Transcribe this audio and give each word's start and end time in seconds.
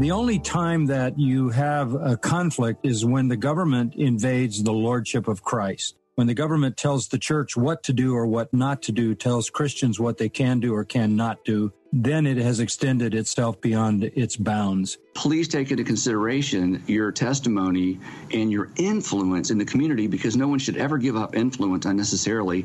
The 0.00 0.12
only 0.12 0.38
time 0.38 0.86
that 0.86 1.18
you 1.18 1.50
have 1.50 1.92
a 1.92 2.16
conflict 2.16 2.86
is 2.86 3.04
when 3.04 3.28
the 3.28 3.36
government 3.36 3.96
invades 3.96 4.62
the 4.62 4.72
lordship 4.72 5.28
of 5.28 5.42
Christ. 5.42 5.94
When 6.14 6.26
the 6.26 6.32
government 6.32 6.78
tells 6.78 7.08
the 7.08 7.18
church 7.18 7.54
what 7.54 7.82
to 7.82 7.92
do 7.92 8.14
or 8.14 8.26
what 8.26 8.50
not 8.54 8.80
to 8.84 8.92
do, 8.92 9.14
tells 9.14 9.50
Christians 9.50 10.00
what 10.00 10.16
they 10.16 10.30
can 10.30 10.58
do 10.58 10.74
or 10.74 10.86
cannot 10.86 11.44
do, 11.44 11.74
then 11.92 12.26
it 12.26 12.36
has 12.36 12.60
extended 12.60 13.14
itself 13.14 13.60
beyond 13.60 14.04
its 14.04 14.36
bounds. 14.36 14.98
Please 15.14 15.48
take 15.48 15.70
into 15.70 15.84
consideration 15.84 16.82
your 16.86 17.10
testimony 17.10 17.98
and 18.32 18.50
your 18.52 18.70
influence 18.76 19.50
in 19.50 19.58
the 19.58 19.64
community 19.64 20.06
because 20.06 20.36
no 20.36 20.46
one 20.46 20.58
should 20.58 20.76
ever 20.76 20.98
give 20.98 21.16
up 21.16 21.34
influence 21.34 21.86
unnecessarily. 21.86 22.64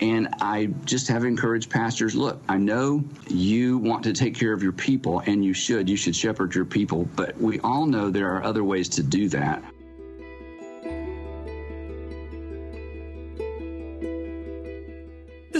And 0.00 0.28
I 0.40 0.66
just 0.84 1.08
have 1.08 1.24
encouraged 1.24 1.70
pastors 1.70 2.14
look, 2.14 2.40
I 2.48 2.58
know 2.58 3.02
you 3.28 3.78
want 3.78 4.04
to 4.04 4.12
take 4.12 4.34
care 4.34 4.52
of 4.52 4.62
your 4.62 4.72
people, 4.72 5.22
and 5.26 5.44
you 5.44 5.54
should. 5.54 5.88
You 5.88 5.96
should 5.96 6.14
shepherd 6.14 6.54
your 6.54 6.66
people, 6.66 7.08
but 7.16 7.36
we 7.38 7.60
all 7.60 7.86
know 7.86 8.10
there 8.10 8.30
are 8.30 8.42
other 8.42 8.62
ways 8.62 8.88
to 8.90 9.02
do 9.02 9.28
that. 9.30 9.64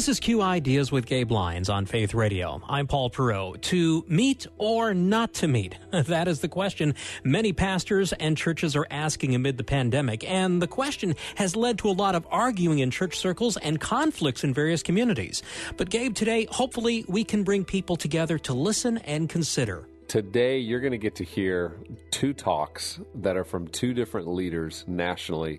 This 0.06 0.18
is 0.18 0.20
Q 0.20 0.40
Ideas 0.40 0.92
with 0.92 1.04
Gabe 1.04 1.32
Lyons 1.32 1.68
on 1.68 1.84
Faith 1.84 2.14
Radio. 2.14 2.62
I'm 2.68 2.86
Paul 2.86 3.10
Perot. 3.10 3.60
To 3.62 4.04
meet 4.06 4.46
or 4.56 4.94
not 4.94 5.34
to 5.34 5.48
meet? 5.48 5.74
That 5.90 6.28
is 6.28 6.38
the 6.38 6.48
question 6.48 6.94
many 7.24 7.52
pastors 7.52 8.12
and 8.12 8.36
churches 8.36 8.77
are 8.77 8.86
asking 8.88 9.34
amid 9.34 9.58
the 9.58 9.64
pandemic. 9.64 10.22
And 10.22 10.62
the 10.62 10.68
question 10.68 11.16
has 11.34 11.56
led 11.56 11.78
to 11.78 11.88
a 11.88 11.90
lot 11.90 12.14
of 12.14 12.24
arguing 12.30 12.78
in 12.78 12.92
church 12.92 13.18
circles 13.18 13.56
and 13.56 13.80
conflicts 13.80 14.44
in 14.44 14.54
various 14.54 14.80
communities. 14.80 15.42
But 15.77 15.90
Gabe, 15.90 16.14
today, 16.14 16.46
hopefully 16.52 17.04
we 17.08 17.24
can 17.24 17.42
bring 17.42 17.64
people 17.64 17.96
together 17.96 18.38
to 18.38 18.54
listen 18.54 18.98
and 18.98 19.28
consider. 19.28 19.88
Today, 20.06 20.58
you're 20.58 20.78
going 20.78 20.92
to 20.92 20.98
get 20.98 21.16
to 21.16 21.24
hear 21.24 21.78
two 22.12 22.32
talks 22.32 23.00
that 23.16 23.36
are 23.36 23.42
from 23.42 23.66
two 23.66 23.92
different 23.92 24.28
leaders 24.28 24.84
nationally 24.86 25.58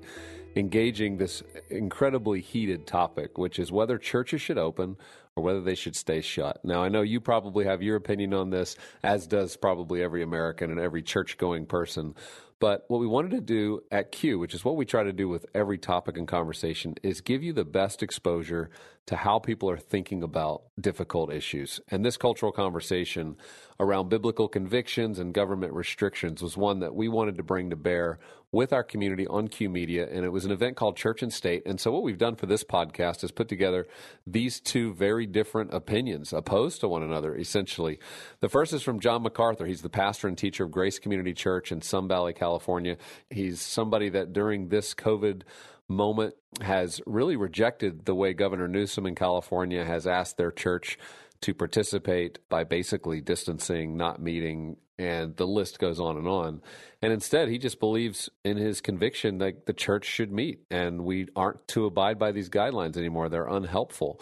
engaging 0.58 1.18
this 1.18 1.44
incredibly 1.70 2.42
heated 2.42 2.88
topic, 2.88 3.38
which 3.38 3.60
is 3.60 3.72
whether 3.72 3.98
churches 3.98 4.42
should 4.42 4.58
open 4.58 4.98
or 5.36 5.44
whether 5.44 5.62
they 5.62 5.76
should 5.76 5.96
stay 5.96 6.20
shut. 6.20 6.60
Now, 6.66 6.84
I 6.84 6.90
know 6.90 7.02
you 7.04 7.22
probably 7.22 7.66
have 7.66 7.84
your 7.84 7.96
opinion 7.96 8.34
on 8.34 8.50
this, 8.50 8.76
as 9.04 9.28
does 9.28 9.56
probably 9.56 10.02
every 10.02 10.24
American 10.24 10.72
and 10.72 10.80
every 10.80 11.04
church 11.04 11.38
going 11.38 11.68
person. 11.68 12.16
But 12.60 12.86
what 12.88 13.00
we 13.00 13.06
wanted 13.06 13.32
to 13.32 13.42
do 13.42 13.82
at 13.92 14.12
Q, 14.12 14.40
which 14.40 14.56
is 14.56 14.66
what 14.66 14.78
we 14.78 14.86
try 14.86 15.04
to 15.04 15.14
do 15.14 15.30
with 15.30 15.46
every 15.54 15.78
topic 15.78 16.18
and 16.18 16.28
conversation, 16.28 16.96
is 17.04 17.22
give 17.22 17.44
you 17.44 17.54
the 17.54 17.64
best 17.64 18.02
exposure 18.02 18.72
to 19.06 19.16
how 19.16 19.38
people 19.38 19.70
are 19.70 19.78
thinking 19.78 20.24
about 20.24 20.64
difficult 20.82 21.32
issues. 21.32 21.80
And 21.92 22.04
this 22.04 22.18
cultural 22.18 22.52
conversation 22.52 23.38
around 23.80 24.10
biblical 24.10 24.48
convictions 24.48 25.20
and 25.20 25.36
government 25.36 25.74
restrictions 25.74 26.42
was 26.42 26.58
one 26.58 26.80
that 26.80 26.96
we 26.96 27.08
wanted 27.10 27.38
to 27.38 27.44
bring 27.44 27.70
to 27.70 27.76
bear 27.76 28.18
with 28.52 28.72
our 28.72 28.84
community 28.84 29.28
on 29.28 29.48
Q 29.48 29.70
Media. 29.70 30.08
And 30.10 30.24
it 30.24 30.30
was 30.30 30.46
an 30.46 30.52
event 30.52 30.78
called 30.78 30.96
Church 30.96 31.22
and 31.22 31.34
State. 31.34 31.64
And 31.66 31.80
so 31.80 31.92
what 31.92 32.04
we've 32.04 32.18
done 32.18 32.36
for 32.36 32.46
this 32.46 32.64
podcast 32.64 33.24
is 33.24 33.32
put 33.32 33.50
together 33.50 33.88
these 34.26 34.60
two 34.60 34.94
very 34.94 35.26
different 35.26 35.74
opinions 35.74 36.32
opposed 36.32 36.80
to 36.82 36.88
one 36.88 37.04
another, 37.04 37.36
essentially. 37.36 38.00
The 38.40 38.50
first 38.50 38.74
is 38.74 38.84
from 38.84 39.00
John 39.00 39.24
MacArthur. 39.24 39.66
He's 39.66 39.82
the 39.82 39.90
pastor 39.90 40.28
and 40.28 40.38
teacher 40.38 40.64
of 40.64 40.72
Grace 40.72 41.00
Community 41.00 41.34
Church 41.34 41.72
in 41.72 41.82
Sun 41.82 42.08
Valley, 42.08 42.34
California. 42.34 42.98
He's 43.30 43.60
somebody 43.62 44.10
that 44.10 44.34
during 44.34 44.70
this 44.70 44.94
COVID 44.94 45.42
moment 45.90 46.36
has 46.62 47.02
really 47.06 47.36
rejected 47.36 48.06
the 48.06 48.16
way 48.16 48.34
Governor 48.34 48.68
Newsom 48.68 49.06
in 49.06 49.16
California 49.16 49.84
has 49.86 50.08
asked 50.08 50.38
their 50.38 50.52
church 50.52 50.98
to 51.42 51.54
participate 51.54 52.40
by 52.50 52.64
basically 52.64 53.22
distancing, 53.22 53.96
not 53.96 54.22
meeting, 54.22 54.78
and 54.98 55.36
the 55.36 55.48
list 55.48 55.80
goes 55.80 56.00
on 56.00 56.18
and 56.18 56.28
on. 56.28 56.62
And 57.02 57.14
instead, 57.14 57.50
he 57.50 57.58
just 57.58 57.80
believes 57.80 58.30
in 58.44 58.58
his 58.58 58.82
conviction 58.82 59.38
that 59.40 59.66
the 59.66 59.74
church 59.74 60.06
should 60.06 60.32
meet 60.32 60.62
and 60.72 61.06
we 61.06 61.28
aren't 61.36 61.68
to 61.70 61.86
abide 61.86 62.18
by 62.18 62.32
these 62.32 62.50
guidelines 62.50 62.98
anymore. 62.98 63.30
They're 63.30 63.48
unhelpful. 63.48 64.20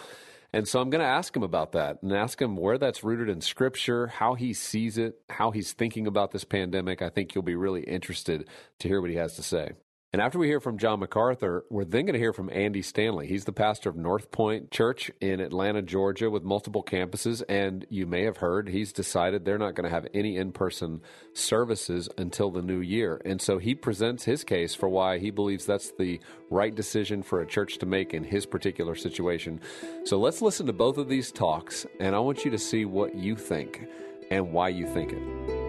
And 0.52 0.68
so 0.68 0.80
I'm 0.80 0.90
going 0.90 1.02
to 1.02 1.08
ask 1.08 1.36
him 1.36 1.44
about 1.44 1.74
that 1.74 2.02
and 2.02 2.14
ask 2.14 2.42
him 2.42 2.56
where 2.56 2.78
that's 2.78 3.04
rooted 3.04 3.28
in 3.28 3.42
scripture, 3.42 4.08
how 4.08 4.36
he 4.36 4.54
sees 4.54 4.98
it, 4.98 5.20
how 5.30 5.52
he's 5.52 5.74
thinking 5.74 6.08
about 6.08 6.32
this 6.32 6.46
pandemic. 6.46 7.02
I 7.02 7.10
think 7.10 7.36
you'll 7.36 7.44
be 7.44 7.56
really 7.56 7.82
interested 7.82 8.48
to 8.80 8.88
hear 8.88 9.02
what 9.02 9.10
he 9.10 9.18
has 9.18 9.36
to 9.36 9.44
say. 9.44 9.72
And 10.16 10.22
after 10.22 10.40
we 10.40 10.48
hear 10.48 10.62
from 10.62 10.78
John 10.78 11.02
MacArthur, 11.02 11.66
we're 11.70 11.84
then 11.84 12.06
going 12.06 12.14
to 12.14 12.20
hear 12.20 12.32
from 12.32 12.50
Andy 12.50 12.82
Stanley. 12.82 13.28
He's 13.28 13.44
the 13.44 13.52
pastor 13.52 13.90
of 13.90 13.98
North 13.98 14.32
Point 14.32 14.72
Church 14.72 15.12
in 15.20 15.42
Atlanta, 15.42 15.82
Georgia, 15.82 16.30
with 16.30 16.42
multiple 16.42 16.82
campuses. 16.82 17.44
And 17.50 17.86
you 17.90 18.06
may 18.06 18.24
have 18.24 18.38
heard 18.38 18.70
he's 18.70 18.94
decided 18.94 19.44
they're 19.44 19.58
not 19.58 19.76
going 19.76 19.84
to 19.84 19.94
have 19.94 20.08
any 20.14 20.38
in 20.38 20.54
person 20.54 21.02
services 21.34 22.08
until 22.18 22.50
the 22.50 22.62
new 22.62 22.80
year. 22.80 23.22
And 23.26 23.42
so 23.42 23.58
he 23.58 23.76
presents 23.76 24.24
his 24.24 24.46
case 24.46 24.74
for 24.74 24.88
why 24.88 25.18
he 25.20 25.32
believes 25.32 25.66
that's 25.66 25.92
the 25.92 26.22
right 26.50 26.74
decision 26.74 27.22
for 27.22 27.42
a 27.42 27.46
church 27.46 27.78
to 27.80 27.86
make 27.86 28.14
in 28.14 28.24
his 28.24 28.46
particular 28.46 28.96
situation. 28.96 29.60
So 30.06 30.18
let's 30.18 30.42
listen 30.42 30.66
to 30.68 30.72
both 30.72 30.98
of 30.98 31.10
these 31.10 31.30
talks, 31.30 31.86
and 32.00 32.16
I 32.16 32.20
want 32.20 32.46
you 32.46 32.52
to 32.52 32.58
see 32.58 32.86
what 32.86 33.16
you 33.16 33.36
think 33.36 33.86
and 34.32 34.54
why 34.54 34.70
you 34.70 34.88
think 34.88 35.12
it. 35.12 35.65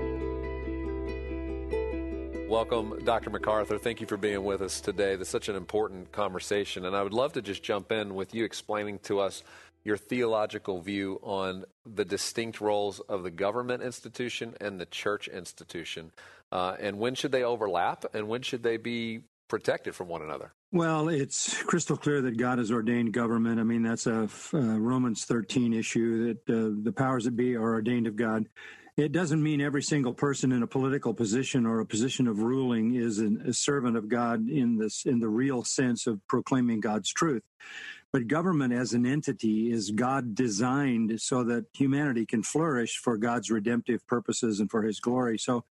Welcome, 2.49 3.05
Dr. 3.05 3.31
MacArthur. 3.31 3.77
Thank 3.77 4.01
you 4.01 4.07
for 4.07 4.17
being 4.17 4.45
with 4.45 4.63
us 4.63 4.81
today. 4.81 5.17
This 5.17 5.27
is 5.27 5.33
such 5.33 5.49
an 5.49 5.57
important 5.57 6.13
conversation, 6.13 6.85
and 6.85 6.95
I 6.95 7.03
would 7.03 7.13
love 7.13 7.33
to 7.33 7.43
just 7.43 7.65
jump 7.65 7.91
in 7.91 8.15
with 8.15 8.37
you 8.37 8.45
explaining 8.45 9.01
to 9.01 9.19
us 9.19 9.43
your 9.83 9.97
theological 9.97 10.81
view 10.81 11.19
on 11.25 11.65
the 11.85 12.05
distinct 12.05 12.61
roles 12.61 13.01
of 13.01 13.25
the 13.25 13.33
government 13.33 13.83
institution 13.83 14.55
and 14.61 14.81
the 14.81 14.87
church 14.87 15.27
institution, 15.27 16.13
uh, 16.53 16.77
and 16.79 17.01
when 17.01 17.17
should 17.17 17.33
they 17.33 17.43
overlap, 17.43 18.05
and 18.15 18.29
when 18.29 18.43
should 18.43 18.63
they 18.63 18.77
be 18.77 19.23
protected 19.49 19.97
from 19.97 20.07
one 20.07 20.23
another? 20.23 20.53
Well, 20.71 21.09
it's 21.09 21.61
crystal 21.65 21.97
clear 21.97 22.23
that 22.23 22.37
God 22.37 22.59
has 22.59 22.71
ordained 22.71 23.13
government. 23.13 23.59
I 23.59 23.65
mean, 23.65 23.83
that's 23.83 24.07
a 24.07 24.29
uh, 24.55 24.59
Romans 24.59 25.25
13 25.25 25.73
issue 25.73 26.35
that 26.35 26.49
uh, 26.49 26.81
the 26.85 26.93
powers 26.93 27.25
that 27.25 27.37
be 27.37 27.57
are 27.57 27.75
ordained 27.75 28.07
of 28.07 28.15
God. 28.15 28.47
It 28.97 29.13
doesn't 29.13 29.43
mean 29.43 29.61
every 29.61 29.83
single 29.83 30.15
person 30.15 30.53
in 30.53 30.63
a 30.63 30.67
political 30.67 31.13
position 31.13 31.67
or 31.67 31.81
a 31.81 31.87
position 31.87 32.27
of 32.27 32.39
ruling 32.39 32.95
is 32.95 33.19
an, 33.19 33.43
a 33.47 33.53
servant 33.53 33.95
of 33.95 34.09
God 34.09 34.49
in 34.49 34.79
this 34.79 35.05
in 35.05 35.21
the 35.21 35.29
real 35.29 35.65
sense 35.65 36.07
of 36.07 36.27
proclaiming 36.29 36.81
God's 36.81 37.13
truth. 37.13 37.43
But 38.11 38.27
government 38.27 38.73
as 38.73 38.95
an 38.95 39.05
entity 39.05 39.71
is 39.71 39.91
God 39.91 40.35
designed 40.35 41.21
so 41.21 41.45
that 41.45 41.67
humanity 41.75 42.25
can 42.25 42.43
flourish 42.43 42.97
for 42.97 43.19
God's 43.19 43.51
redemptive 43.51 44.07
purposes 44.07 44.61
and 44.61 44.71
for 44.71 44.83
his 44.83 44.99
glory. 44.99 45.37
So 45.37 45.65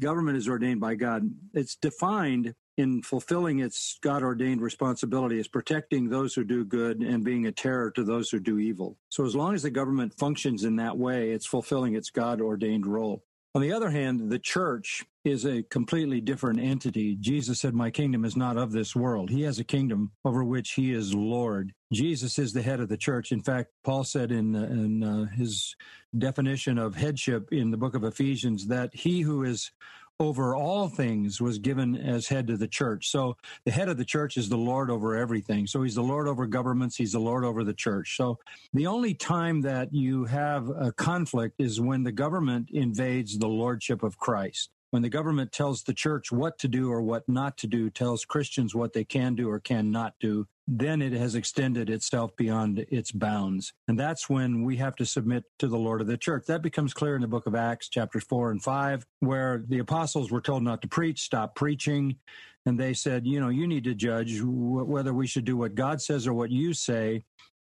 government 0.00 0.36
is 0.36 0.48
ordained 0.48 0.80
by 0.80 0.94
God. 0.94 1.30
It's 1.54 1.76
defined 1.76 2.54
in 2.76 3.02
fulfilling 3.02 3.58
its 3.58 3.98
God 4.02 4.22
ordained 4.22 4.60
responsibility 4.60 5.38
as 5.40 5.48
protecting 5.48 6.08
those 6.08 6.34
who 6.34 6.44
do 6.44 6.64
good 6.64 7.00
and 7.00 7.24
being 7.24 7.46
a 7.46 7.52
terror 7.52 7.90
to 7.92 8.04
those 8.04 8.30
who 8.30 8.38
do 8.38 8.58
evil. 8.58 8.96
So, 9.08 9.24
as 9.24 9.34
long 9.34 9.54
as 9.54 9.62
the 9.62 9.70
government 9.70 10.14
functions 10.16 10.64
in 10.64 10.76
that 10.76 10.96
way, 10.96 11.30
it's 11.30 11.46
fulfilling 11.46 11.94
its 11.94 12.10
God 12.10 12.40
ordained 12.40 12.86
role. 12.86 13.24
On 13.54 13.62
the 13.62 13.72
other 13.72 13.90
hand, 13.90 14.30
the 14.30 14.38
church 14.38 15.04
is 15.24 15.44
a 15.44 15.62
completely 15.64 16.20
different 16.20 16.60
entity. 16.60 17.16
Jesus 17.16 17.60
said, 17.60 17.74
My 17.74 17.90
kingdom 17.90 18.24
is 18.24 18.36
not 18.36 18.56
of 18.56 18.72
this 18.72 18.94
world. 18.94 19.30
He 19.30 19.42
has 19.42 19.58
a 19.58 19.64
kingdom 19.64 20.12
over 20.24 20.44
which 20.44 20.72
he 20.72 20.92
is 20.92 21.14
Lord. 21.14 21.72
Jesus 21.92 22.38
is 22.38 22.52
the 22.52 22.62
head 22.62 22.80
of 22.80 22.88
the 22.88 22.96
church. 22.96 23.32
In 23.32 23.42
fact, 23.42 23.70
Paul 23.84 24.04
said 24.04 24.30
in, 24.32 24.54
in 24.54 25.02
uh, 25.02 25.26
his 25.26 25.74
definition 26.16 26.78
of 26.78 26.94
headship 26.94 27.52
in 27.52 27.70
the 27.70 27.76
book 27.76 27.94
of 27.94 28.04
Ephesians 28.04 28.66
that 28.66 28.94
he 28.94 29.22
who 29.22 29.44
is 29.44 29.72
over 30.20 30.56
all 30.56 30.88
things 30.88 31.40
was 31.40 31.58
given 31.58 31.94
as 31.96 32.26
head 32.26 32.48
to 32.48 32.56
the 32.56 32.66
church. 32.66 33.08
So 33.08 33.36
the 33.64 33.70
head 33.70 33.88
of 33.88 33.98
the 33.98 34.04
church 34.04 34.36
is 34.36 34.48
the 34.48 34.56
Lord 34.56 34.90
over 34.90 35.14
everything. 35.14 35.66
So 35.66 35.82
he's 35.82 35.94
the 35.94 36.02
Lord 36.02 36.26
over 36.26 36.44
governments, 36.46 36.96
he's 36.96 37.12
the 37.12 37.20
Lord 37.20 37.44
over 37.44 37.62
the 37.62 37.74
church. 37.74 38.16
So 38.16 38.38
the 38.72 38.86
only 38.88 39.14
time 39.14 39.60
that 39.62 39.94
you 39.94 40.24
have 40.24 40.68
a 40.70 40.90
conflict 40.90 41.60
is 41.60 41.80
when 41.80 42.02
the 42.02 42.10
government 42.10 42.70
invades 42.72 43.38
the 43.38 43.46
lordship 43.46 44.02
of 44.02 44.18
Christ. 44.18 44.70
When 44.90 45.02
the 45.02 45.10
government 45.10 45.52
tells 45.52 45.82
the 45.82 45.92
church 45.92 46.32
what 46.32 46.58
to 46.60 46.68
do 46.68 46.90
or 46.90 47.02
what 47.02 47.28
not 47.28 47.58
to 47.58 47.66
do, 47.66 47.90
tells 47.90 48.24
Christians 48.24 48.74
what 48.74 48.94
they 48.94 49.04
can 49.04 49.34
do 49.34 49.50
or 49.50 49.60
cannot 49.60 50.14
do, 50.18 50.46
then 50.66 51.02
it 51.02 51.12
has 51.12 51.34
extended 51.34 51.90
itself 51.90 52.34
beyond 52.36 52.86
its 52.90 53.12
bounds. 53.12 53.74
And 53.86 53.98
that's 53.98 54.30
when 54.30 54.64
we 54.64 54.76
have 54.76 54.96
to 54.96 55.06
submit 55.06 55.44
to 55.58 55.68
the 55.68 55.76
Lord 55.76 56.00
of 56.00 56.06
the 56.06 56.16
church. 56.16 56.46
That 56.46 56.62
becomes 56.62 56.94
clear 56.94 57.16
in 57.16 57.22
the 57.22 57.28
book 57.28 57.46
of 57.46 57.54
Acts, 57.54 57.88
chapters 57.88 58.24
four 58.24 58.50
and 58.50 58.62
five, 58.62 59.06
where 59.20 59.62
the 59.68 59.78
apostles 59.78 60.30
were 60.30 60.40
told 60.40 60.62
not 60.62 60.80
to 60.82 60.88
preach, 60.88 61.20
stop 61.20 61.54
preaching. 61.54 62.16
And 62.64 62.78
they 62.78 62.94
said, 62.94 63.26
you 63.26 63.40
know, 63.40 63.48
you 63.48 63.66
need 63.66 63.84
to 63.84 63.94
judge 63.94 64.40
whether 64.42 65.12
we 65.12 65.26
should 65.26 65.44
do 65.44 65.56
what 65.56 65.74
God 65.74 66.00
says 66.00 66.26
or 66.26 66.34
what 66.34 66.50
you 66.50 66.72
say. 66.72 67.24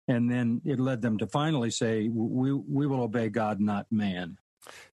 And 0.10 0.30
then 0.30 0.62
it 0.66 0.80
led 0.80 1.02
them 1.02 1.18
to 1.20 1.28
finally 1.28 1.72
say, 1.72 2.10
we, 2.10 2.52
we 2.54 2.86
will 2.88 3.02
obey 3.02 3.30
God, 3.30 3.62
not 3.62 3.86
man. 3.92 4.38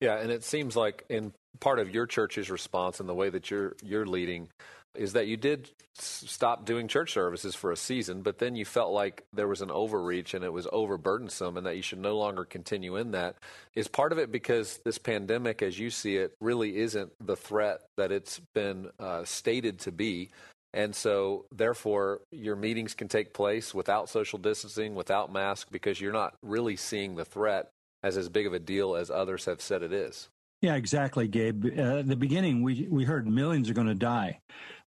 Yeah, 0.00 0.18
and 0.18 0.30
it 0.30 0.44
seems 0.44 0.76
like 0.76 1.04
in 1.08 1.32
part 1.60 1.78
of 1.78 1.94
your 1.94 2.06
church's 2.06 2.50
response 2.50 3.00
and 3.00 3.08
the 3.08 3.14
way 3.14 3.30
that 3.30 3.50
you're 3.50 3.76
you're 3.82 4.06
leading 4.06 4.48
is 4.94 5.12
that 5.12 5.26
you 5.26 5.36
did 5.36 5.70
stop 5.94 6.64
doing 6.64 6.88
church 6.88 7.12
services 7.12 7.54
for 7.54 7.70
a 7.70 7.76
season, 7.76 8.22
but 8.22 8.38
then 8.38 8.56
you 8.56 8.64
felt 8.64 8.92
like 8.92 9.24
there 9.32 9.48
was 9.48 9.62
an 9.62 9.70
overreach 9.70 10.34
and 10.34 10.44
it 10.44 10.52
was 10.52 10.66
overburdensome 10.66 11.56
and 11.56 11.66
that 11.66 11.76
you 11.76 11.82
should 11.82 11.98
no 11.98 12.16
longer 12.16 12.44
continue 12.44 12.96
in 12.96 13.12
that. 13.12 13.36
Is 13.74 13.88
part 13.88 14.12
of 14.12 14.18
it 14.18 14.32
because 14.32 14.80
this 14.84 14.98
pandemic, 14.98 15.62
as 15.62 15.78
you 15.78 15.90
see 15.90 16.16
it, 16.16 16.34
really 16.40 16.78
isn't 16.78 17.12
the 17.20 17.36
threat 17.36 17.80
that 17.96 18.12
it's 18.12 18.40
been 18.54 18.88
uh, 18.98 19.24
stated 19.24 19.78
to 19.80 19.92
be? 19.92 20.30
And 20.74 20.94
so, 20.94 21.46
therefore, 21.54 22.20
your 22.30 22.56
meetings 22.56 22.92
can 22.92 23.08
take 23.08 23.32
place 23.32 23.74
without 23.74 24.10
social 24.10 24.38
distancing, 24.38 24.94
without 24.94 25.32
masks, 25.32 25.70
because 25.70 26.00
you're 26.00 26.12
not 26.12 26.34
really 26.42 26.76
seeing 26.76 27.16
the 27.16 27.24
threat 27.24 27.70
as 28.06 28.16
as 28.16 28.28
big 28.28 28.46
of 28.46 28.52
a 28.52 28.58
deal 28.58 28.94
as 28.94 29.10
others 29.10 29.44
have 29.46 29.60
said 29.60 29.82
it 29.82 29.92
is. 29.92 30.28
Yeah, 30.62 30.76
exactly, 30.76 31.28
Gabe. 31.28 31.66
Uh, 31.66 31.98
at 31.98 32.08
the 32.08 32.16
beginning, 32.16 32.62
we 32.62 32.86
we 32.90 33.04
heard 33.04 33.26
millions 33.26 33.68
are 33.68 33.74
going 33.74 33.88
to 33.88 33.94
die. 33.94 34.40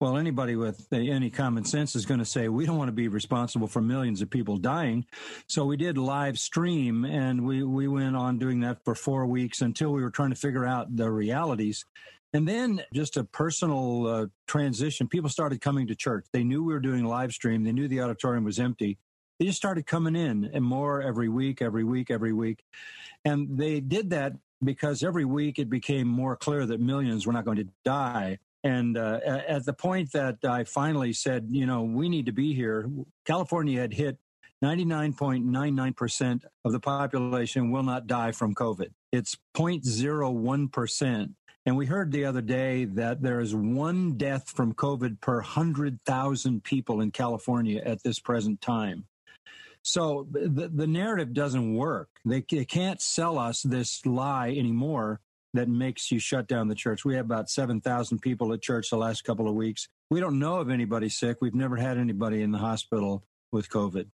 Well, 0.01 0.19
anybody 0.19 0.57
with 0.57 0.93
any 0.93 1.31
common 1.31 1.65
sense 1.65 1.95
is 1.95 2.05
going 2.05 2.19
to 2.19 2.27
say 2.27 2.49
we 2.49 2.67
don't 2.67 2.77
want 2.77 2.89
to 2.89 2.93
be 2.93 3.09
responsible 3.09 3.69
for 3.69 3.81
millions 3.81 4.21
of 4.21 4.29
people 4.29 4.57
dying. 4.57 5.07
So 5.47 5.65
we 5.65 5.77
did 5.77 5.97
live 5.97 6.39
stream, 6.39 7.05
and 7.05 7.47
we 7.47 7.63
we 7.63 7.87
went 7.89 8.17
on 8.17 8.39
doing 8.39 8.61
that 8.61 8.85
for 8.85 8.95
four 8.95 9.27
weeks 9.27 9.63
until 9.63 9.93
we 9.93 10.03
were 10.03 10.11
trying 10.11 10.31
to 10.31 10.37
figure 10.37 10.67
out 10.67 10.95
the 10.95 11.11
realities. 11.11 11.87
And 12.35 12.49
then 12.49 12.83
just 12.93 13.17
a 13.17 13.23
personal 13.23 14.07
uh, 14.09 14.27
transition. 14.49 15.07
People 15.07 15.31
started 15.31 15.61
coming 15.61 15.87
to 15.87 15.95
church. 15.95 16.27
They 16.33 16.43
knew 16.43 16.65
we 16.65 16.75
were 16.75 16.81
doing 16.81 17.05
live 17.05 17.31
stream. 17.31 17.63
They 17.63 17.71
knew 17.71 17.87
the 17.87 18.01
auditorium 18.01 18.43
was 18.43 18.59
empty. 18.59 18.99
They 19.45 19.49
just 19.49 19.59
started 19.59 19.85
coming 19.85 20.17
in 20.17 20.51
and 20.55 20.65
more 20.65 21.03
every 21.03 21.29
week, 21.29 21.61
every 21.61 21.85
week, 21.85 22.11
every 22.11 22.33
week. 22.33 22.65
And 23.27 23.59
they 23.59 23.79
did 23.81 24.09
that 24.09 24.33
because 24.63 25.03
every 25.03 25.27
week 25.27 25.59
it 25.59 25.69
became 25.69 26.09
more 26.09 26.35
clear 26.35 26.65
that 26.65 26.81
millions 26.81 27.27
were 27.27 27.35
not 27.35 27.45
going 27.45 27.59
to 27.59 27.69
die. 27.85 28.39
And 28.63 28.97
uh, 28.97 29.21
at 29.27 29.67
the 29.67 29.75
point 29.75 30.13
that 30.13 30.39
I 30.49 30.65
finally 30.65 31.13
said, 31.13 31.49
you 31.51 31.67
know, 31.67 31.83
we 31.83 32.09
need 32.09 32.25
to 32.25 32.33
be 32.33 32.55
here, 32.55 32.89
California 33.27 33.83
had 33.83 33.93
hit 33.93 34.17
99.99% 34.65 36.41
of 36.65 36.73
the 36.73 36.81
population 36.81 37.71
will 37.71 37.83
not 37.83 38.07
die 38.07 38.33
from 38.33 38.55
COVID. 38.55 38.93
It's 39.13 39.37
0.01%. 39.55 41.35
And 41.67 41.77
we 41.77 41.85
heard 41.85 42.13
the 42.13 42.25
other 42.25 42.41
day 42.41 42.87
that 42.87 43.21
there 43.21 43.41
is 43.41 43.55
one 43.55 44.17
death 44.17 44.49
from 44.49 44.73
COVID 44.73 45.21
per 45.21 45.35
100,000 45.35 46.65
people 46.65 47.03
in 47.03 47.11
California 47.11 47.83
at 47.85 48.03
this 48.03 48.19
present 48.19 48.63
time. 48.63 49.05
So 49.85 50.27
the, 50.31 50.71
the 50.75 50.87
narrative 50.87 51.35
doesn't 51.35 51.75
work. 51.75 52.09
They, 52.25 52.43
they 52.51 52.65
can't 52.65 53.03
sell 53.03 53.39
us 53.39 53.61
this 53.61 54.05
lie 54.07 54.49
anymore 54.49 55.21
that 55.53 55.69
makes 55.69 56.11
you 56.11 56.19
shut 56.19 56.49
down 56.49 56.69
the 56.69 56.75
church. 56.75 57.05
We 57.05 57.15
have 57.17 57.27
about 57.27 57.51
7,000 57.51 58.19
people 58.21 58.53
at 58.55 58.63
church 58.63 58.89
the 58.91 58.97
last 58.97 59.25
couple 59.25 59.47
of 59.47 59.55
weeks. 59.55 59.89
We 60.11 60.21
don't 60.21 60.39
know 60.39 60.59
of 60.59 60.71
anybody 60.71 61.11
sick. 61.11 61.37
We've 61.43 61.55
never 61.55 61.77
had 61.77 61.99
anybody 61.99 62.43
in 62.43 62.51
the 62.51 62.59
hospital 62.59 63.25
with 63.53 63.69
COVID. 63.69 64.07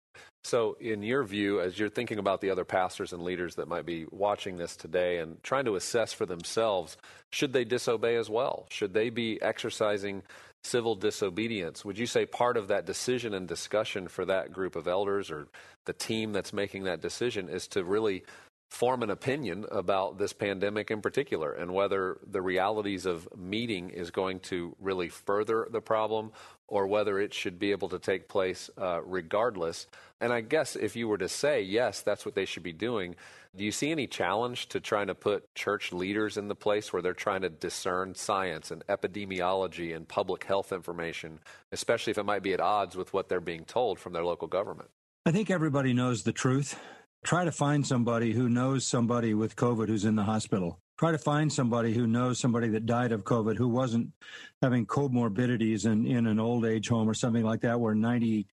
So, 0.42 0.76
in 0.80 1.02
your 1.02 1.22
view, 1.22 1.60
as 1.60 1.78
you're 1.78 1.90
thinking 1.90 2.18
about 2.18 2.40
the 2.40 2.50
other 2.50 2.64
pastors 2.64 3.12
and 3.12 3.22
leaders 3.22 3.54
that 3.56 3.68
might 3.68 3.86
be 3.86 4.06
watching 4.10 4.56
this 4.56 4.74
today 4.74 5.18
and 5.18 5.40
trying 5.42 5.66
to 5.66 5.76
assess 5.76 6.12
for 6.12 6.26
themselves, 6.26 6.96
should 7.30 7.52
they 7.52 7.64
disobey 7.64 8.16
as 8.16 8.28
well? 8.28 8.66
Should 8.70 8.94
they 8.94 9.10
be 9.10 9.40
exercising 9.42 10.22
civil 10.64 10.94
disobedience? 10.94 11.84
Would 11.84 11.98
you 11.98 12.06
say 12.06 12.26
part 12.26 12.56
of 12.56 12.68
that 12.68 12.86
decision 12.86 13.34
and 13.34 13.46
discussion 13.46 14.08
for 14.08 14.24
that 14.24 14.52
group 14.52 14.76
of 14.76 14.88
elders 14.88 15.30
or 15.30 15.48
the 15.84 15.92
team 15.92 16.32
that's 16.32 16.52
making 16.52 16.84
that 16.84 17.00
decision 17.00 17.48
is 17.48 17.66
to 17.68 17.84
really 17.84 18.24
form 18.68 19.02
an 19.02 19.10
opinion 19.10 19.64
about 19.70 20.18
this 20.18 20.32
pandemic 20.32 20.90
in 20.90 21.00
particular 21.00 21.52
and 21.52 21.72
whether 21.72 22.18
the 22.30 22.42
realities 22.42 23.06
of 23.06 23.26
meeting 23.36 23.88
is 23.90 24.10
going 24.10 24.40
to 24.40 24.76
really 24.78 25.08
further 25.08 25.66
the 25.70 25.80
problem 25.80 26.30
or 26.68 26.86
whether 26.86 27.18
it 27.18 27.34
should 27.34 27.58
be 27.58 27.70
able 27.70 27.88
to 27.88 27.98
take 27.98 28.28
place 28.28 28.70
uh, 28.78 29.00
regardless. 29.04 29.86
And 30.20 30.32
I 30.32 30.42
guess 30.42 30.76
if 30.76 30.94
you 30.94 31.08
were 31.08 31.18
to 31.18 31.28
say, 31.28 31.62
yes, 31.62 32.02
that's 32.02 32.24
what 32.26 32.34
they 32.34 32.44
should 32.44 32.62
be 32.62 32.72
doing, 32.72 33.16
do 33.56 33.64
you 33.64 33.72
see 33.72 33.90
any 33.90 34.06
challenge 34.06 34.68
to 34.68 34.80
trying 34.80 35.06
to 35.06 35.14
put 35.14 35.52
church 35.54 35.92
leaders 35.92 36.36
in 36.36 36.48
the 36.48 36.54
place 36.54 36.92
where 36.92 37.00
they're 37.00 37.14
trying 37.14 37.40
to 37.42 37.48
discern 37.48 38.14
science 38.14 38.70
and 38.70 38.86
epidemiology 38.86 39.96
and 39.96 40.06
public 40.06 40.44
health 40.44 40.70
information, 40.70 41.40
especially 41.72 42.10
if 42.10 42.18
it 42.18 42.24
might 42.24 42.42
be 42.42 42.52
at 42.52 42.60
odds 42.60 42.94
with 42.94 43.12
what 43.12 43.28
they're 43.28 43.40
being 43.40 43.64
told 43.64 43.98
from 43.98 44.12
their 44.12 44.24
local 44.24 44.46
government? 44.46 44.90
I 45.24 45.32
think 45.32 45.50
everybody 45.50 45.94
knows 45.94 46.22
the 46.22 46.32
truth. 46.32 46.78
Try 47.24 47.44
to 47.44 47.52
find 47.52 47.86
somebody 47.86 48.32
who 48.32 48.48
knows 48.48 48.86
somebody 48.86 49.34
with 49.34 49.56
COVID 49.56 49.88
who's 49.88 50.04
in 50.04 50.16
the 50.16 50.22
hospital. 50.22 50.78
Try 50.98 51.12
to 51.12 51.18
find 51.18 51.52
somebody 51.52 51.94
who 51.94 52.06
knows 52.08 52.40
somebody 52.40 52.68
that 52.70 52.84
died 52.84 53.12
of 53.12 53.22
COVID 53.22 53.56
who 53.56 53.68
wasn't 53.68 54.12
having 54.60 54.84
comorbidities 54.84 55.86
in, 55.86 56.06
in 56.06 56.26
an 56.26 56.40
old 56.40 56.66
age 56.66 56.88
home 56.88 57.08
or 57.08 57.14
something 57.14 57.44
like 57.44 57.60
that, 57.60 57.78
where 57.78 57.94
98% 57.94 58.44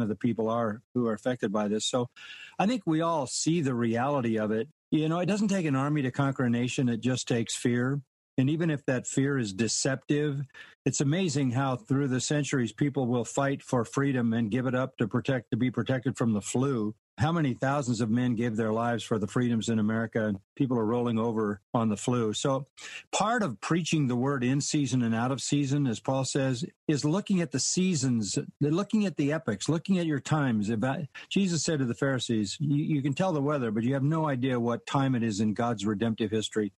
of 0.00 0.08
the 0.08 0.14
people 0.14 0.48
are 0.48 0.82
who 0.94 1.08
are 1.08 1.14
affected 1.14 1.52
by 1.52 1.66
this. 1.66 1.86
So 1.86 2.08
I 2.58 2.66
think 2.66 2.82
we 2.86 3.00
all 3.00 3.26
see 3.26 3.60
the 3.60 3.74
reality 3.74 4.38
of 4.38 4.52
it. 4.52 4.68
You 4.92 5.08
know, 5.08 5.18
it 5.18 5.26
doesn't 5.26 5.48
take 5.48 5.66
an 5.66 5.76
army 5.76 6.02
to 6.02 6.12
conquer 6.12 6.44
a 6.44 6.50
nation, 6.50 6.88
it 6.88 7.00
just 7.00 7.26
takes 7.26 7.56
fear. 7.56 8.00
And 8.38 8.48
even 8.48 8.70
if 8.70 8.84
that 8.86 9.06
fear 9.06 9.36
is 9.36 9.52
deceptive, 9.52 10.40
it's 10.84 11.00
amazing 11.00 11.50
how 11.50 11.76
through 11.76 12.08
the 12.08 12.20
centuries 12.20 12.72
people 12.72 13.06
will 13.06 13.24
fight 13.24 13.62
for 13.62 13.84
freedom 13.84 14.32
and 14.32 14.50
give 14.50 14.66
it 14.66 14.74
up 14.74 14.96
to 14.98 15.06
protect 15.06 15.50
to 15.50 15.56
be 15.56 15.70
protected 15.70 16.16
from 16.16 16.32
the 16.32 16.40
flu 16.40 16.94
how 17.20 17.30
many 17.30 17.52
thousands 17.52 18.00
of 18.00 18.08
men 18.08 18.34
gave 18.34 18.56
their 18.56 18.72
lives 18.72 19.04
for 19.04 19.18
the 19.18 19.26
freedoms 19.26 19.68
in 19.68 19.78
America 19.78 20.28
and 20.28 20.38
people 20.56 20.78
are 20.78 20.86
rolling 20.86 21.18
over 21.18 21.60
on 21.74 21.90
the 21.90 21.96
flu. 21.96 22.32
So 22.32 22.66
part 23.12 23.42
of 23.42 23.60
preaching 23.60 24.06
the 24.06 24.16
word 24.16 24.42
in 24.42 24.62
season 24.62 25.02
and 25.02 25.14
out 25.14 25.30
of 25.30 25.42
season, 25.42 25.86
as 25.86 26.00
Paul 26.00 26.24
says, 26.24 26.64
is 26.88 27.04
looking 27.04 27.42
at 27.42 27.52
the 27.52 27.60
seasons, 27.60 28.38
looking 28.62 29.04
at 29.04 29.18
the 29.18 29.34
epochs, 29.34 29.68
looking 29.68 29.98
at 29.98 30.06
your 30.06 30.18
times. 30.18 30.70
About 30.70 31.00
Jesus 31.28 31.62
said 31.62 31.80
to 31.80 31.84
the 31.84 31.94
Pharisees, 31.94 32.56
you, 32.58 32.82
you 32.82 33.02
can 33.02 33.12
tell 33.12 33.34
the 33.34 33.42
weather, 33.42 33.70
but 33.70 33.82
you 33.82 33.92
have 33.92 34.02
no 34.02 34.26
idea 34.26 34.58
what 34.58 34.86
time 34.86 35.14
it 35.14 35.22
is 35.22 35.40
in 35.40 35.52
God's 35.52 35.84
redemptive 35.84 36.30
history. 36.30 36.72